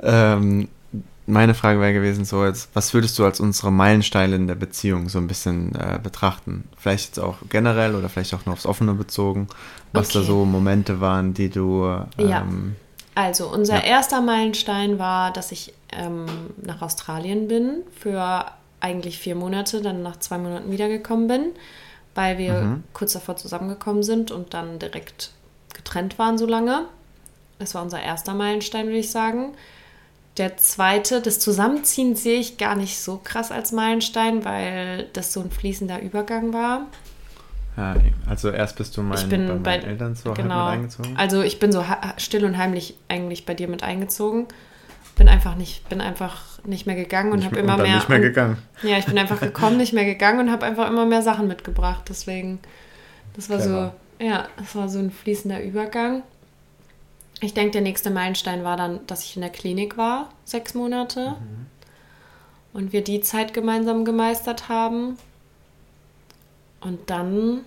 [0.00, 0.68] ähm,
[1.26, 5.08] meine Frage wäre gewesen so jetzt, was würdest du als unsere Meilensteine in der Beziehung
[5.08, 6.68] so ein bisschen äh, betrachten?
[6.78, 9.48] Vielleicht jetzt auch generell oder vielleicht auch nur aufs Offene bezogen,
[9.92, 10.28] was da Okay.
[10.28, 11.84] so Momente waren, die du
[12.18, 12.42] Ja.
[12.42, 12.76] ähm,
[13.16, 13.82] Also, unser Ja.
[13.84, 16.26] erster Meilenstein war, dass ich ähm,
[16.62, 18.44] nach Australien bin für
[18.84, 21.46] eigentlich vier Monate, dann nach zwei Monaten wiedergekommen bin,
[22.14, 22.84] weil wir Mhm.
[22.92, 25.30] kurz davor zusammengekommen sind und dann direkt
[25.72, 26.84] getrennt waren so lange.
[27.58, 29.54] Das war unser erster Meilenstein, würde ich sagen.
[30.36, 35.40] Der zweite, das Zusammenziehen sehe ich gar nicht so krass als Meilenstein, weil das so
[35.40, 36.86] ein fließender Übergang war.
[37.76, 37.96] ja,
[38.28, 40.54] also erst bist du mein, ich bin bei bei, meinen Eltern so genau.
[40.66, 41.16] halt mit eingezogen.
[41.16, 41.84] Also ich bin so
[42.18, 44.46] still und heimlich eigentlich bei dir mit eingezogen.
[45.16, 47.94] Bin einfach nicht, bin einfach nicht mehr gegangen und habe mehr- immer und mehr.
[47.96, 48.58] nicht mehr gegangen.
[48.82, 52.04] Ja, ich bin einfach gekommen, nicht mehr gegangen und habe einfach immer mehr Sachen mitgebracht.
[52.08, 52.58] Deswegen,
[53.34, 53.94] das war Clever.
[54.20, 56.22] so, ja, das war so ein fließender Übergang.
[57.40, 61.30] Ich denke, der nächste Meilenstein war dann, dass ich in der Klinik war, sechs Monate.
[61.30, 61.66] Mhm.
[62.72, 65.16] Und wir die Zeit gemeinsam gemeistert haben.
[66.80, 67.60] Und dann,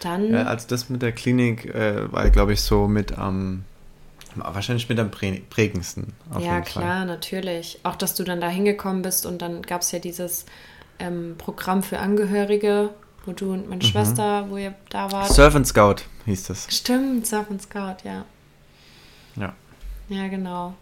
[0.00, 3.64] dann, Ja, also das mit der Klinik äh, war, glaube ich, so mit am,
[4.36, 6.12] wahrscheinlich mit am prä prägendsten.
[6.38, 7.78] Ja, klar, natürlich.
[7.82, 10.46] Auch, dass du dann da hingekommen bist und dann gab es ja dieses
[10.98, 12.90] ähm, Programm für Angehörige,
[13.24, 13.68] wo du und Mhm.
[13.70, 15.20] meine Schwester, wo ihr da Fall.
[15.22, 15.32] wart.
[15.32, 15.96] Surf and Scout
[16.26, 16.66] hieß das.
[16.74, 18.24] Stimmt, Surf and Scout, ja.
[19.36, 19.54] Ja.
[20.08, 20.74] Ja, genau.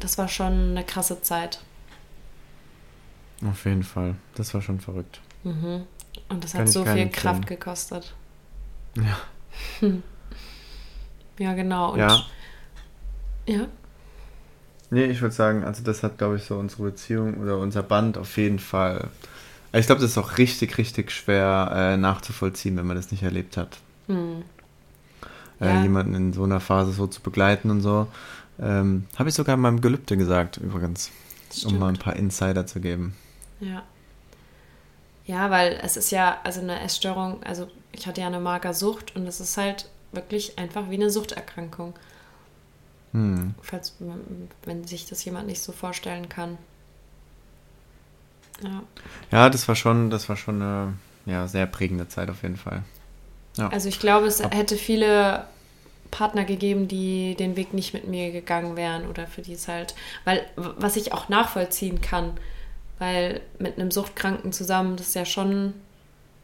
[0.00, 1.60] Das war schon eine krasse Zeit.
[3.44, 4.14] Auf jeden Fall.
[4.34, 5.20] Das war schon verrückt.
[5.44, 5.86] Und
[6.44, 7.08] das Kann hat so viel.
[7.08, 8.14] Kraft gekostet.
[8.96, 9.18] Ja.
[11.38, 11.92] Ja, genau.
[11.92, 12.22] Und Ja.
[13.46, 13.66] ja.
[14.90, 18.18] Nee, ich würde sagen, also das hat, glaube ich, so unsere Beziehung oder unser Band
[18.18, 19.08] auf jeden Fall.
[19.72, 23.22] Also Ich glaube, das ist auch richtig, richtig schwer äh, nachzuvollziehen, wenn man das nicht
[23.22, 23.78] erlebt hat.
[24.06, 24.42] Hm.
[25.60, 25.82] Äh, Ja.
[25.82, 28.06] Jemanden in so einer Phase so zu begleiten und so.
[28.60, 31.10] Ähm, Habe ich sogar in meinem Gelübde gesagt, übrigens.
[31.64, 33.14] Um mal ein paar Insider zu geben.
[33.60, 33.82] Ja.
[35.24, 39.26] Ja, weil es ist ja, also eine Essstörung, also ich hatte ja eine Magersucht und
[39.26, 41.94] es ist halt wirklich einfach wie eine Suchterkrankung.
[43.12, 43.54] Hm.
[43.62, 43.96] Falls,
[44.64, 46.58] wenn sich das jemand nicht so vorstellen kann.
[48.62, 48.82] Ja.
[49.30, 52.82] Ja, das war schon, das war schon eine ja, sehr prägende Zeit auf jeden Fall.
[53.56, 53.68] Ja.
[53.68, 55.46] Also ich glaube, es hätte viele
[56.10, 59.94] Partner gegeben, die den Weg nicht mit mir gegangen wären oder für die es halt,
[60.24, 62.32] weil was ich auch nachvollziehen kann,
[62.98, 65.74] weil mit einem Suchtkranken zusammen, das ist ja schon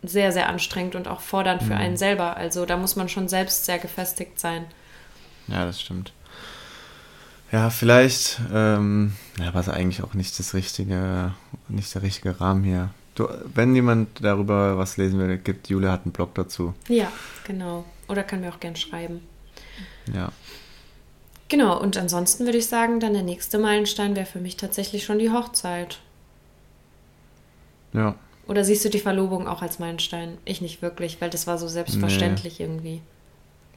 [0.02, 2.36] sehr, sehr anstrengend und auch fordernd für einen selber.
[2.36, 4.64] Also da muss man schon selbst sehr gefestigt sein.
[5.48, 6.12] Ja, das stimmt.
[7.52, 11.34] Ja, vielleicht ähm, ja, war es eigentlich auch nicht das richtige,
[11.68, 12.90] nicht der richtige Rahmen hier.
[13.14, 16.74] Du, wenn jemand darüber was lesen will, gibt Julia hat einen Blog dazu.
[16.88, 17.12] Ja,
[17.44, 17.84] genau.
[18.08, 19.20] Oder kann mir auch gern schreiben.
[20.12, 20.32] Ja.
[21.48, 25.18] Genau, und ansonsten würde ich sagen, dann der nächste Meilenstein wäre für mich tatsächlich schon
[25.18, 25.98] die Hochzeit.
[27.92, 28.14] Ja.
[28.52, 30.36] Oder siehst du die Verlobung auch als Meilenstein?
[30.44, 33.00] Ich nicht wirklich, weil das war so selbstverständlich irgendwie.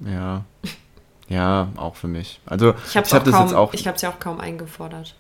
[0.02, 0.44] Ja.
[1.30, 2.42] Ja, auch für mich.
[2.46, 3.74] Also Ich habe hab es das jetzt auch.
[3.74, 5.16] ich ja auch kaum eingefordert.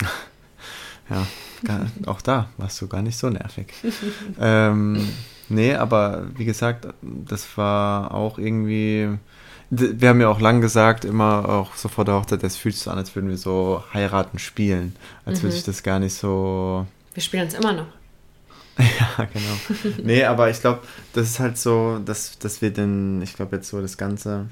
[1.08, 1.26] Ja,
[1.64, 3.72] gar, auch da warst du gar nicht so nervig.
[4.40, 5.08] ähm,
[5.48, 9.18] nee, aber wie gesagt, das war auch irgendwie.
[9.70, 12.84] Wir haben ja auch lang gesagt, immer auch so vor der Hochzeit, das fühlt sich
[12.84, 14.94] so an, als würden wir so heiraten spielen.
[15.24, 16.86] Als würde ich das gar nicht so.
[17.14, 17.86] Wir spielen es immer noch.
[19.18, 19.94] Ja, genau.
[20.02, 20.80] Nee, aber ich glaube,
[21.12, 24.46] das ist halt so, dass, dass wir denn, ich glaube jetzt so das Ganze,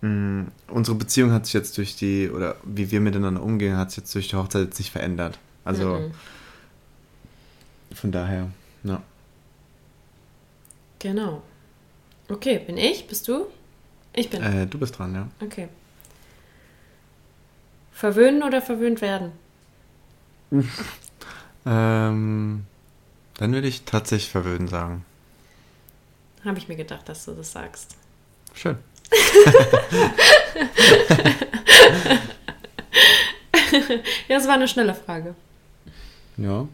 [0.00, 3.98] mh, unsere Beziehung hat sich jetzt durch die, oder wie wir miteinander umgehen, hat sich
[3.98, 5.38] jetzt durch die Hochzeit jetzt nicht verändert.
[5.64, 6.12] Also Mhm.
[7.94, 8.48] von daher,
[8.84, 9.02] ja.
[10.98, 11.42] Genau.
[12.28, 13.06] Okay, bin ich?
[13.06, 13.46] Bist du?
[14.12, 14.42] Ich bin.
[14.42, 15.28] Äh, du bist dran, ja.
[15.44, 15.68] Okay.
[17.92, 19.32] Verwöhnen oder verwöhnt werden?
[21.68, 22.64] Ähm,
[23.38, 25.04] dann würde ich tatsächlich verwöhnen sagen.
[26.44, 27.96] Habe ich mir gedacht, dass du das sagst.
[28.54, 28.78] Schön.
[34.28, 35.34] Ja, es war eine schnelle Frage.
[36.36, 36.66] Ja.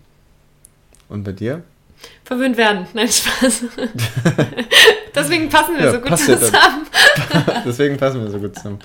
[1.08, 1.62] Und bei dir?
[2.24, 2.86] Verwöhnt werden.
[2.94, 3.64] Nein, Spaß.
[5.14, 6.44] Deswegen passen wir Ja, so gut passt ja dann.
[6.44, 6.86] zusammen.
[7.66, 8.78] Deswegen passen wir so gut zusammen.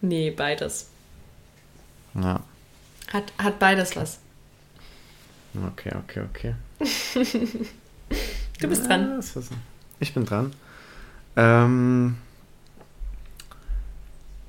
[0.00, 0.88] Nee, beides.
[2.14, 2.40] Ja.
[3.12, 4.18] Hat, hat beides was.
[5.54, 6.54] Okay, okay, okay.
[8.60, 9.18] Du bist Ja, dran.
[9.18, 9.36] ist-
[10.00, 10.52] Ich bin dran.
[11.36, 12.16] Ähm,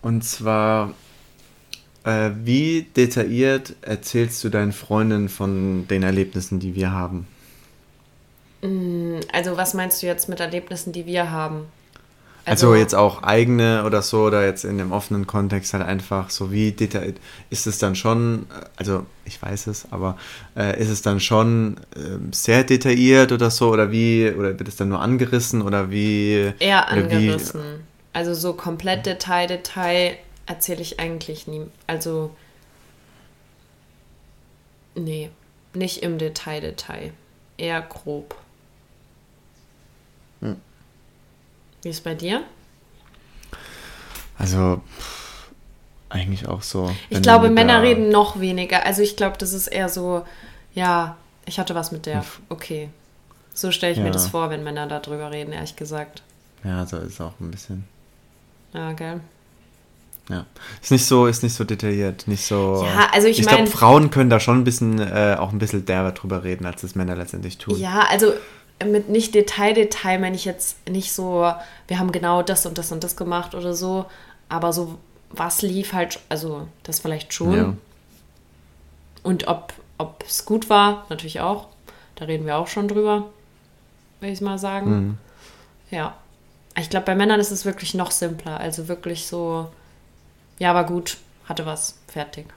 [0.02, 0.94] und zwar,
[2.04, 7.28] äh, wie detailliert erzählst du deinen Freundinnen von den Erlebnissen, die wir haben?
[9.34, 11.66] Also, was meinst du jetzt mit Erlebnissen, die wir haben?
[12.46, 16.52] Also, jetzt auch eigene oder so, oder jetzt in dem offenen Kontext halt einfach so,
[16.52, 17.18] wie detailliert
[17.50, 20.18] ist es dann schon, äh, also ich weiß es, aber
[20.58, 24.76] äh, ist es dann schon äh, sehr detailliert oder so, oder wie, oder wird es
[24.76, 26.52] dann nur angerissen oder wie?
[26.60, 27.62] Eher oder wie- angerissen.
[28.12, 31.66] Also so komplett Detail, Detail erzähle ich eigentlich nie.
[31.88, 32.36] Also,
[34.96, 35.30] nee,
[35.74, 37.14] nicht im Detail, Detail.
[37.58, 38.36] Eher grob.
[40.42, 40.58] Hm.
[41.84, 42.42] Wie ist bei dir?
[44.38, 44.82] Also,
[46.10, 46.94] eigentlich auch so.
[47.10, 48.86] Ich glaube, Männer reden noch weniger.
[48.86, 50.26] Also ich glaube, das ist eher so,
[50.74, 52.24] ja, ich hatte was mit der.
[52.50, 52.90] Okay.
[53.54, 54.12] So stelle ich mir Ja.
[54.12, 56.24] das vor, wenn Männer darüber reden, ehrlich gesagt.
[56.64, 57.84] Ja, so ist auch ein bisschen.
[58.74, 59.20] Ja, gell.
[60.30, 60.46] Ja.
[60.82, 62.84] Ist nicht so, ist nicht so detailliert, nicht so.
[62.86, 65.86] Ja, also ich Ich glaube, Frauen können da schon ein bisschen, äh, auch ein bisschen
[65.86, 67.78] derber drüber reden, als das Männer letztendlich tun.
[67.78, 68.32] Ja, also
[68.84, 71.52] mit nicht Detail, Detail meine ich jetzt nicht so,
[71.88, 74.06] wir haben genau das und das und das gemacht oder so,
[74.50, 74.98] aber so,
[75.30, 77.58] was lief halt, also das vielleicht schon.
[77.58, 77.74] Ja.
[79.24, 79.74] Und ob
[80.28, 81.68] es gut war, natürlich auch.
[82.16, 83.30] Da reden wir auch schon drüber,
[84.20, 84.92] will ich mal sagen.
[84.92, 85.18] Mhm.
[85.92, 86.16] Ja.
[86.78, 88.60] Ich glaube, bei Männern ist es wirklich noch simpler.
[88.60, 89.72] Also wirklich so,
[90.60, 92.48] ja, war gut, hatte was, fertig.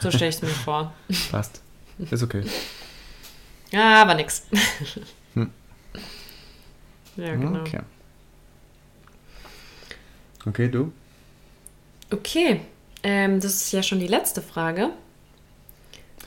[0.00, 0.92] So stelle ich es mir vor.
[1.30, 1.60] Passt.
[1.98, 2.44] Ist okay.
[3.70, 4.46] Ja, aber nix.
[5.34, 5.50] Hm.
[7.16, 7.60] Ja, genau.
[7.60, 7.80] Okay.
[10.46, 10.90] Okay, du?
[12.10, 12.60] Okay,
[13.02, 14.90] ähm, das ist ja schon die letzte Frage.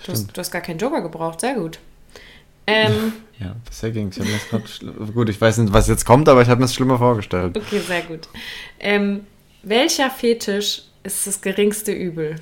[0.05, 1.79] Du hast, du hast gar keinen Joker gebraucht, sehr gut.
[2.67, 4.17] Ähm, Ja, bisher ging Ich
[4.49, 4.65] gerade.
[4.65, 7.57] schl- Gut, ich weiß nicht, was jetzt kommt, aber ich habe mir das schlimmer vorgestellt.
[7.57, 8.27] okay, sehr gut.
[8.79, 9.25] Ähm,
[9.63, 12.35] welcher Fetisch ist das geringste Übel?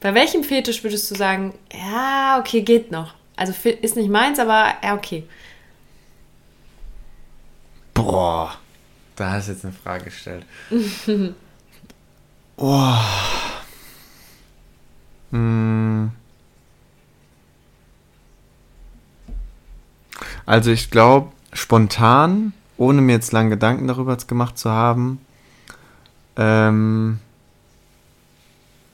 [0.00, 3.14] Bei welchem Fetisch würdest du sagen, ja, okay, geht noch?
[3.38, 5.24] Also ist nicht meins, aber ja, okay.
[7.94, 8.56] Boah,
[9.14, 10.44] da hast du jetzt eine Frage gestellt.
[12.56, 13.00] Boah.
[15.30, 16.10] Hm.
[20.44, 25.24] Also ich glaube, spontan, ohne mir jetzt lange Gedanken darüber gemacht zu haben,
[26.36, 27.20] ähm,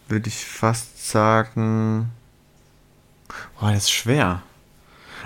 [0.08, 2.10] würde ich fast sagen,
[3.60, 4.42] boah, das ist schwer.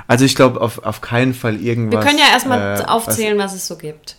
[0.07, 2.01] Also ich glaube auf, auf keinen Fall irgendwas.
[2.03, 4.17] Wir können ja erstmal äh, aufzählen, was es so gibt.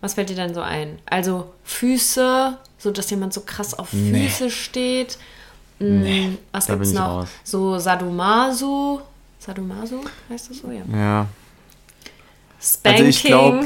[0.00, 0.98] Was fällt dir denn so ein?
[1.06, 4.28] Also Füße, so dass jemand so krass auf Nee.
[4.28, 5.18] Füße steht.
[5.78, 7.00] Nee, was da gibt's noch?
[7.08, 7.28] raus.
[7.44, 9.02] So Sadomaso.
[9.38, 10.82] Sadomaso heißt das so, ja.
[10.86, 11.26] Was, ja.
[12.60, 13.06] Spanking.
[13.06, 13.64] Also ich glaub-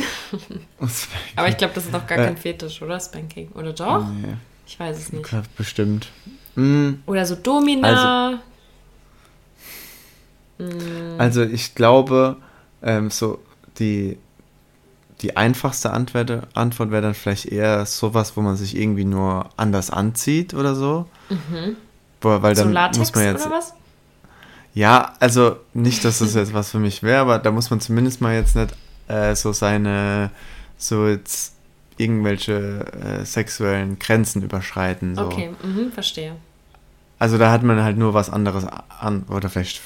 [1.37, 2.25] Aber ich glaube, das ist noch gar Äh.
[2.27, 2.99] kein Fetisch, oder?
[2.99, 3.49] Spanking.
[3.55, 4.07] Oder doch?
[4.09, 4.35] Nee,
[4.67, 5.29] Ich weiß es nicht.
[5.57, 6.09] bestimmt.
[6.55, 8.29] Hm, Oder so Domina.
[8.29, 8.39] Also
[10.59, 12.37] ich glaube,
[12.83, 13.39] ähm, so
[13.79, 14.19] die,
[15.23, 19.91] die einfachste Antwort, Antwort wäre dann vielleicht eher sowas, wo man sich irgendwie nur anders
[19.91, 21.07] anzieht oder so.
[22.21, 23.47] Wo, weil so dann Latex muss man jetzt.
[23.47, 23.75] oder was?
[24.75, 28.21] Ja, also nicht, dass das jetzt was für mich wäre, aber da muss man zumindest
[28.21, 28.75] mal jetzt nicht
[29.09, 30.31] äh, so seine,
[30.77, 31.55] so jetzt
[31.97, 35.15] irgendwelche äh, sexuellen Grenzen überschreiten.
[35.17, 35.23] So.
[35.23, 36.37] Okay, mhm, verstehe.
[37.19, 39.81] Also da hat man halt nur was anderes an, oder vielleicht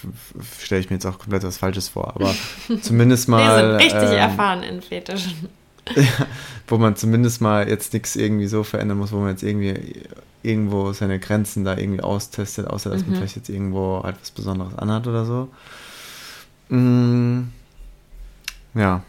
[0.59, 2.35] stelle ich mir jetzt auch komplett was Falsches vor, aber
[2.83, 5.49] zumindest Wir mal, sind richtig ähm, erfahren in Fetischen.
[6.69, 10.05] wo man zumindest mal jetzt nichts irgendwie so verändern muss, wo man jetzt irgendwie
[10.43, 14.77] irgendwo seine Grenzen da irgendwie austestet, außer dass man vielleicht jetzt irgendwo halt was Besonderes
[14.77, 15.49] anhat oder so.
[16.69, 17.49] Mm,
[18.75, 19.03] ja.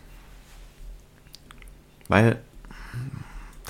[2.07, 2.39] Weil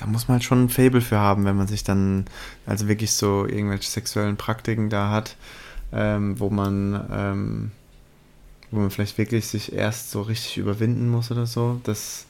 [0.02, 2.24] da muss man halt schon ein Fable für haben, wenn man sich dann
[2.66, 5.36] also wirklich so irgendwelche sexuellen Praktiken da hat,
[5.92, 7.70] ähm, wo man ähm,
[8.72, 11.80] wo man vielleicht wirklich sich erst so richtig überwinden muss oder so.
[11.84, 12.26] Das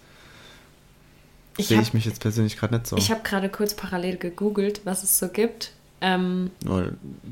[1.59, 2.97] sehe ich mich jetzt persönlich gerade nicht so.
[2.97, 5.73] Ich habe gerade kurz parallel gegoogelt, was es so gibt.
[6.01, 6.83] Ähm, Oh,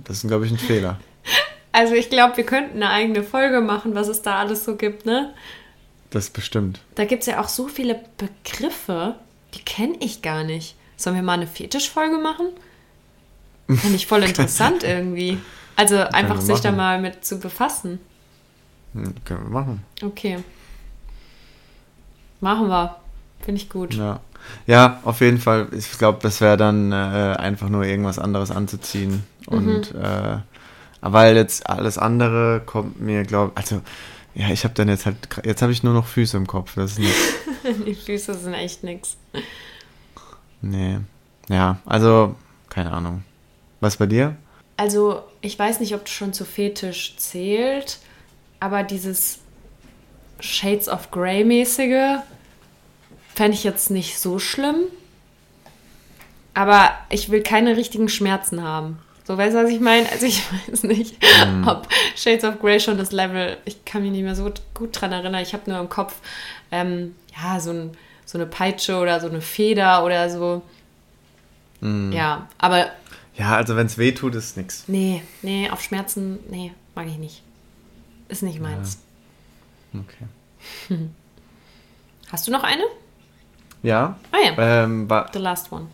[0.04, 1.00] das ist, glaube ich, ein Fehler.
[1.72, 5.04] also ich glaube, wir könnten eine eigene Folge machen, was es da alles so gibt,
[5.04, 5.34] ne?
[6.10, 6.80] Das bestimmt.
[6.94, 9.16] Da gibt es ja auch so viele Begriffe,
[9.54, 10.76] die kenne ich gar nicht.
[10.96, 12.48] Sollen wir mal eine Fetischfolge machen?
[13.66, 15.38] Finde ich voll interessant irgendwie.
[15.76, 18.00] Also einfach sich da mal mit zu befassen.
[18.92, 19.82] Hm, können wir machen.
[20.02, 20.38] Okay.
[22.40, 22.96] Machen wir.
[23.40, 23.94] Finde ich gut.
[23.94, 24.20] Ja.
[24.66, 25.68] ja, auf jeden Fall.
[25.72, 29.24] Ich glaube, das wäre dann äh, einfach nur irgendwas anderes anzuziehen.
[29.46, 30.38] Und äh,
[31.00, 33.80] weil jetzt alles andere kommt mir, glaube also
[34.34, 36.74] ja, ich habe dann jetzt halt, jetzt habe ich nur noch Füße im Kopf.
[36.76, 37.14] Das ist nicht,
[37.86, 39.16] Die Füße sind echt nix.
[40.60, 40.98] nee.
[41.48, 42.36] Ja, also,
[42.68, 43.24] keine Ahnung.
[43.80, 44.36] Was bei dir?
[44.76, 47.98] Also, ich weiß nicht, ob das schon zu Fetisch zählt,
[48.60, 49.40] aber dieses
[50.38, 52.20] Shades of Grey-mäßige
[53.34, 54.84] fände ich jetzt nicht so schlimm.
[56.54, 58.98] Aber ich will keine richtigen Schmerzen haben.
[59.24, 60.10] So, weißt du, was ich meine?
[60.10, 61.16] Also, ich weiß nicht,
[61.66, 65.12] ob Shades of Grey schon das Level, ich kann mich nicht mehr so gut dran
[65.12, 65.42] erinnern.
[65.42, 66.16] Ich habe nur im Kopf,
[66.70, 70.62] ähm, ja, so, ein, so eine Peitsche oder so eine Feder oder so.
[71.82, 72.90] Ja, aber
[73.36, 74.84] Ja, also wenn es weh tut, ist nix.
[74.86, 77.42] Nee, nee, auf Schmerzen, nee, mag ich nicht.
[78.28, 78.98] Ist nicht meins.
[79.94, 80.98] Okay.
[82.30, 82.82] Hast du noch eine?
[83.82, 84.16] Ja.
[84.30, 85.86] Ah ja, Ähm, the last one.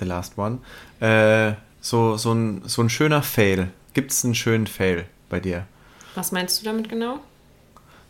[0.00, 0.58] the last one.
[1.00, 3.70] Äh, so, so, ein, so ein schöner Fail.
[3.92, 5.66] Gibt es einen schönen Fail bei dir?
[6.14, 7.18] Was meinst du damit genau?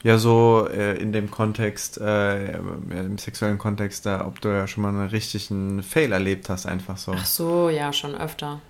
[0.05, 4.83] Ja, so äh, in dem Kontext, äh, im sexuellen Kontext, da, ob du ja schon
[4.83, 7.13] mal einen richtigen Fail erlebt hast, einfach so.
[7.17, 8.61] Ach so, ja, schon öfter.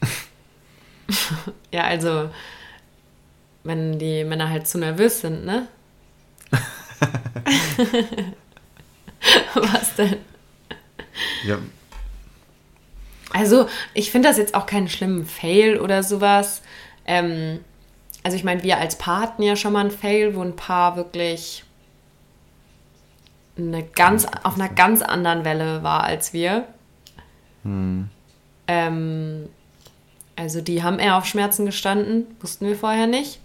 [1.72, 2.30] ja, also,
[3.64, 5.68] wenn die Männer halt zu nervös sind, ne?
[9.54, 10.16] Was denn?
[11.44, 11.58] Ja,
[13.32, 16.62] Also, ich finde das jetzt auch keinen schlimmen Fail oder sowas.
[17.04, 17.60] Ähm,
[18.28, 20.96] also, ich meine, wir als Paar hatten ja schon mal einen Fail, wo ein Paar
[20.96, 21.64] wirklich
[23.56, 26.68] eine ganz, auf einer ganz anderen Welle war als wir.
[28.66, 29.48] Ähm,
[30.36, 33.40] also, die haben eher auf Schmerzen gestanden, wussten wir vorher nicht.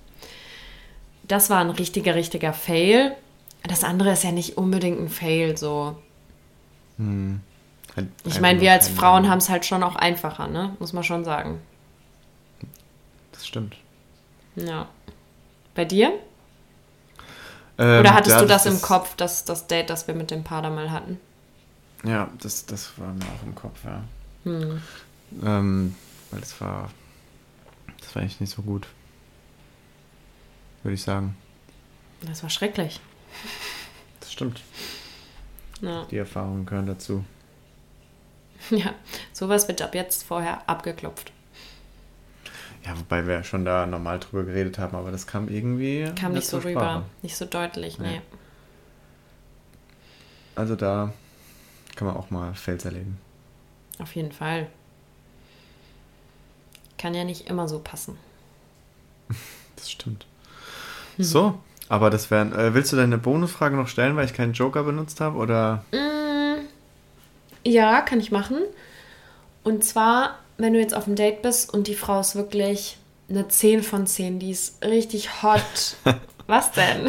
[1.30, 3.16] Das war ein richtiger, richtiger Fail.
[3.66, 5.96] Das andere ist ja nicht unbedingt ein Fail, so.
[7.96, 10.76] halt Ich meine, wir als Frauen haben es halt schon auch einfacher, ne?
[10.80, 11.62] Muss man schon sagen.
[13.32, 13.78] Das stimmt.
[14.56, 14.88] Ja.
[15.76, 16.14] Bei dir?
[17.78, 20.30] Ähm, Oder hattest ja, du das, im ist- Kopf, das, das Date, das wir mit
[20.32, 21.20] dem Paar da mal hatten?
[22.04, 24.04] Ja, das, das war mir auch im Kopf, ja.
[24.44, 24.82] Hm.
[25.44, 25.96] Ähm,
[26.30, 26.92] weil das war,
[28.00, 28.88] das war eigentlich nicht so gut.
[30.84, 31.36] Würde ich sagen.
[32.22, 33.00] Das war schrecklich.
[34.20, 34.62] Das stimmt.
[35.82, 36.06] Ja.
[36.12, 37.24] Die Erfahrungen gehören dazu.
[38.70, 38.94] ja,
[39.32, 41.32] sowas wird ab jetzt vorher abgeklopft.
[42.86, 46.12] Ja, wobei wir schon da normal drüber geredet haben, aber das kam irgendwie.
[46.20, 47.04] Kam nicht so rüber, Sprache.
[47.22, 48.08] nicht so deutlich, nee.
[48.08, 48.22] Nee.
[50.56, 51.14] Also da
[51.96, 53.18] kann man auch mal Fels erleben.
[54.00, 54.68] Auf jeden Fall.
[56.98, 58.18] Kann ja nicht immer so passen.
[59.76, 60.26] Das stimmt.
[61.18, 61.26] Hm.
[61.26, 61.60] So,
[61.90, 62.54] aber das wären.
[62.54, 65.38] Äh, willst du deine Bonusfrage noch stellen, weil ich keinen Joker benutzt habe?
[65.38, 65.84] Oder?
[67.66, 68.60] Ja, kann ich machen.
[69.64, 72.98] Und zwar, wenn du jetzt auf dem Date bist und die Frau ist wirklich
[73.30, 75.62] eine 10 von 10, die ist richtig hot.
[76.48, 77.08] Was denn?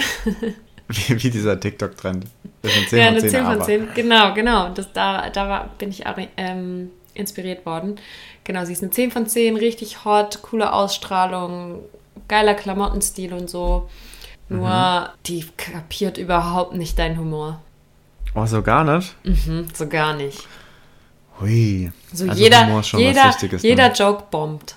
[0.89, 2.27] Wie, wie dieser TikTok-Trend.
[2.63, 3.65] Das sind 10 ja, eine 10, 10 von aber.
[3.65, 3.89] 10.
[3.95, 4.69] Genau, genau.
[4.71, 6.05] Das, da da war, bin ich
[6.37, 7.97] ähm, inspiriert worden.
[8.45, 11.81] Genau, sie ist eine 10 von 10, richtig hot, coole Ausstrahlung,
[12.29, 13.89] geiler Klamottenstil und so.
[14.49, 15.07] Nur, Mhm.
[15.27, 17.61] die kapiert überhaupt nicht deinen Humor.
[18.35, 19.15] Oh, so gar nicht?
[19.25, 20.47] Hm, so gar nicht.
[21.41, 21.91] Hui.
[22.13, 23.69] So Also jeder, Humor ist schon was jeder, Wichtiges, ne?
[23.69, 24.77] jeder Joke bombt.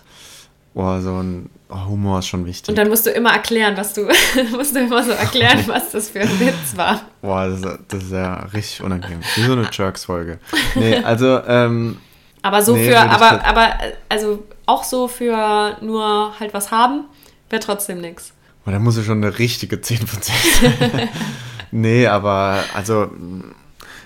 [0.74, 2.70] Oh, so ein oh, Humor ist schon wichtig.
[2.70, 4.08] Und dann musst du immer erklären, was du,
[4.52, 7.02] musst du immer so erklären, was das für ein Witz war.
[7.22, 9.22] Boah, das ist, das ist ja richtig unangenehm.
[9.36, 10.40] Wie so eine Jerks-Folge.
[10.76, 11.98] Nee, also, ähm,
[12.42, 13.74] Aber so Nee, für, aber, aber,
[14.10, 17.06] also auch so für nur halt was haben,
[17.50, 18.34] wäre trotzdem nix.
[18.64, 21.10] boah, da muss ich schon eine richtige 10 von 10 sein.
[21.72, 23.10] nee, aber, also,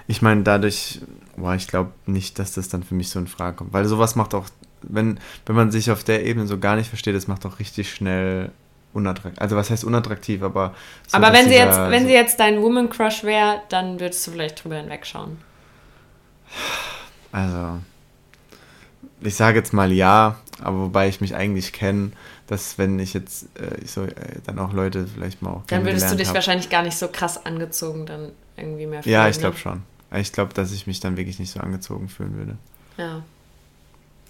[0.08, 0.99] ich meine, dadurch,
[1.38, 3.74] boah, ich glaube nicht, dass das dann für mich so in Frage kommt.
[3.74, 4.46] Weil sowas macht auch,
[4.82, 7.94] wenn, wenn man sich auf der Ebene so gar nicht versteht, das macht auch richtig
[7.94, 8.52] schnell
[8.94, 9.40] unattraktiv.
[9.42, 10.74] Also, was heißt unattraktiv, aber.
[11.08, 14.00] so, aber wenn sie jetzt, dieser- wenn so- sie jetzt dein Woman Crush wäre, dann
[14.00, 15.38] würdest du vielleicht drüber hinwegschauen.
[17.32, 17.80] Also,
[19.22, 22.12] ich sage jetzt mal ja, aber wobei ich mich eigentlich kenne,
[22.48, 24.12] dass wenn ich jetzt äh, so, äh,
[24.46, 26.36] dann auch Leute vielleicht mal auch Dann würdest du dich hab.
[26.36, 29.62] wahrscheinlich gar nicht so krass angezogen dann irgendwie mehr Ja, fühlen, ich glaube ne?
[29.62, 29.84] schon.
[30.18, 32.57] Ich glaube, dass ich mich dann wirklich nicht so angezogen fühlen würde.
[32.97, 33.24] Ja.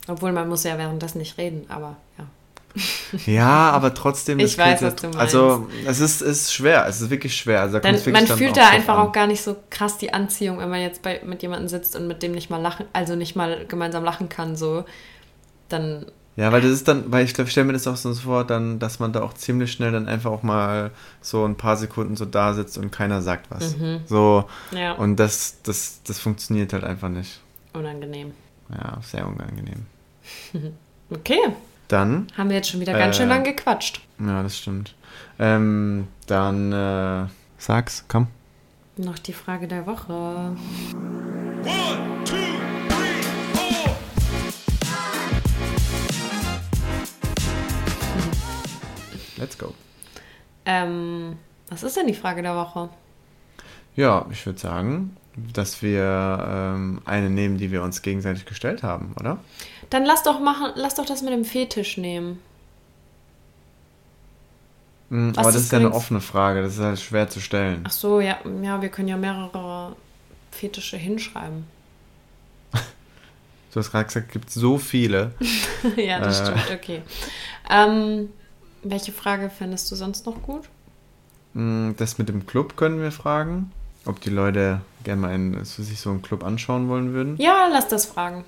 [0.07, 2.25] Obwohl man muss ja währenddessen nicht reden, aber ja.
[3.25, 4.39] Ja, aber trotzdem.
[4.39, 6.85] Ich weiß, was du ja- Also, es ist, es ist schwer.
[6.87, 7.61] Es ist wirklich schwer.
[7.61, 9.07] Also, da Dann, wirklich man fühlt da einfach an.
[9.07, 12.07] auch gar nicht so krass die Anziehung, wenn man jetzt bei, mit jemandem sitzt und
[12.07, 14.85] mit dem nicht mal lachen, also nicht mal gemeinsam lachen kann, so.
[15.69, 16.05] Dann,
[16.37, 18.45] Ja, weil das ist dann, weil ich glaube, ich stelle mir das auch so vor,
[18.45, 22.15] dann, dass man da auch ziemlich schnell dann einfach auch mal so ein paar Sekunden
[22.15, 23.75] so da sitzt und keiner sagt was.
[24.07, 24.77] So, Mhm.
[24.77, 27.41] ja, und das, das, das funktioniert halt einfach nicht.
[27.73, 28.31] unangenehm.
[28.69, 29.85] Ja, sehr unangenehm.
[31.13, 31.39] Okay,
[31.89, 33.99] Dann, haben wir jetzt schon wieder ganz schön Äh, lang gequatscht.
[34.25, 34.95] ja, das stimmt.
[35.39, 37.25] Ähm, dann, äh,
[37.57, 38.27] sag's, komm.
[38.95, 40.13] Noch die Frage der Woche.
[40.13, 40.55] One,
[42.23, 42.35] two,
[49.41, 49.73] Let's go.
[50.65, 51.37] Ähm,
[51.69, 52.89] was ist denn die Frage der Woche?
[53.95, 55.17] Ja, ich würde sagen,
[55.53, 59.39] dass wir ähm, eine nehmen, die wir uns gegenseitig gestellt haben, oder?
[59.89, 62.39] Dann lass doch machen, lass doch das mit dem Fetisch nehmen.
[65.09, 67.81] Was Aber das ist ja eine offene Frage, das ist halt schwer zu stellen.
[67.85, 69.95] Ach so, ja, ja, wir können ja mehrere
[70.51, 71.65] Fetische hinschreiben.
[73.73, 75.31] Du hast gerade gesagt, es gibt so viele.
[75.95, 76.45] ja, das Äh.
[76.45, 77.01] stimmt, okay.
[77.69, 78.29] Ähm,
[78.83, 80.69] welche Frage fändest du sonst noch gut?
[81.53, 83.71] Mm, Das mit dem Club können wir fragen,
[84.05, 87.35] ob die Leute gerne mal in, so sich so einen Club anschauen wollen würden.
[87.37, 88.43] Ja, lass das fragen.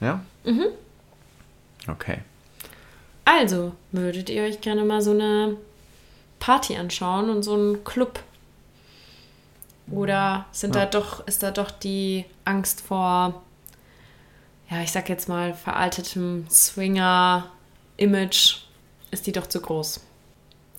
[0.00, 0.20] Ja?
[0.44, 0.66] Mhm.
[1.88, 2.18] Okay.
[3.24, 5.56] Also, würdet ihr euch gerne mal so eine
[6.40, 8.20] Party anschauen und so einen Club?
[9.90, 13.42] Oder sind da doch, ist da doch die Angst vor,
[14.70, 18.58] ja, ich sag jetzt mal, veraltetem Swinger-Image,
[19.10, 20.00] ist die doch zu groß?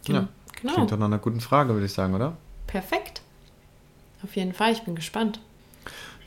[0.08, 0.28] Ja.
[0.62, 0.74] Genau.
[0.74, 2.38] Klingt doch nach einer guten Frage, würde ich sagen, oder?
[2.68, 3.22] Perfekt.
[4.24, 5.40] Auf jeden Fall, ich bin gespannt.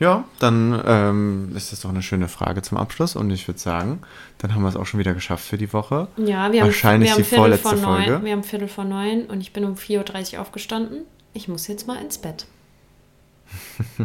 [0.00, 4.00] Ja, dann ähm, ist das doch eine schöne Frage zum Abschluss und ich würde sagen,
[4.38, 6.08] dann haben wir es auch schon wieder geschafft für die Woche.
[6.16, 8.24] Ja, wir haben, Wahrscheinlich wir haben die Viertel vorletzte vor neun, Folge.
[8.24, 11.02] Wir haben Viertel vor neun und ich bin um 4.30 Uhr aufgestanden.
[11.32, 12.46] Ich muss jetzt mal ins Bett.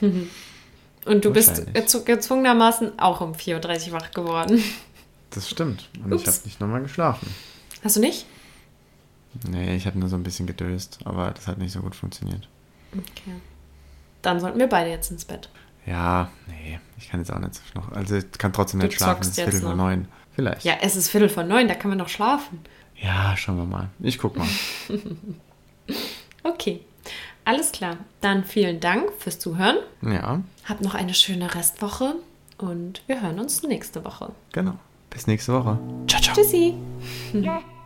[0.00, 4.62] und du bist gezw- gezwungenermaßen auch um 4.30 Uhr wach geworden.
[5.30, 5.88] Das stimmt.
[6.04, 6.22] Und Ups.
[6.22, 7.32] ich habe nicht nochmal geschlafen.
[7.84, 8.26] Hast du nicht?
[9.48, 12.48] Nee, ich habe nur so ein bisschen gedöst, aber das hat nicht so gut funktioniert.
[12.92, 13.34] Okay.
[14.22, 15.48] Dann sollten wir beide jetzt ins Bett.
[15.86, 17.92] Ja, nee, ich kann jetzt auch nicht noch.
[17.92, 19.22] Also ich kann trotzdem Du nicht schlafen.
[19.22, 19.76] Es ist Viertel vor noch.
[19.76, 20.08] neun.
[20.34, 20.64] Vielleicht.
[20.64, 22.60] Ja, es ist Viertel vor neun, da kann man doch schlafen.
[23.00, 23.88] ja, schauen wir mal.
[24.00, 24.48] Ich guck mal.
[26.42, 26.80] Okay.
[27.44, 27.96] Alles klar.
[28.20, 29.76] Dann vielen Dank fürs Zuhören.
[30.02, 32.14] Ja, Habt noch eine schöne Restwoche
[32.58, 34.32] und wir hören uns nächste Woche.
[34.52, 34.78] genau.
[35.10, 35.78] Bis nächste Woche.
[36.06, 36.34] Ciao, ciao.
[36.34, 36.74] Tschüssi.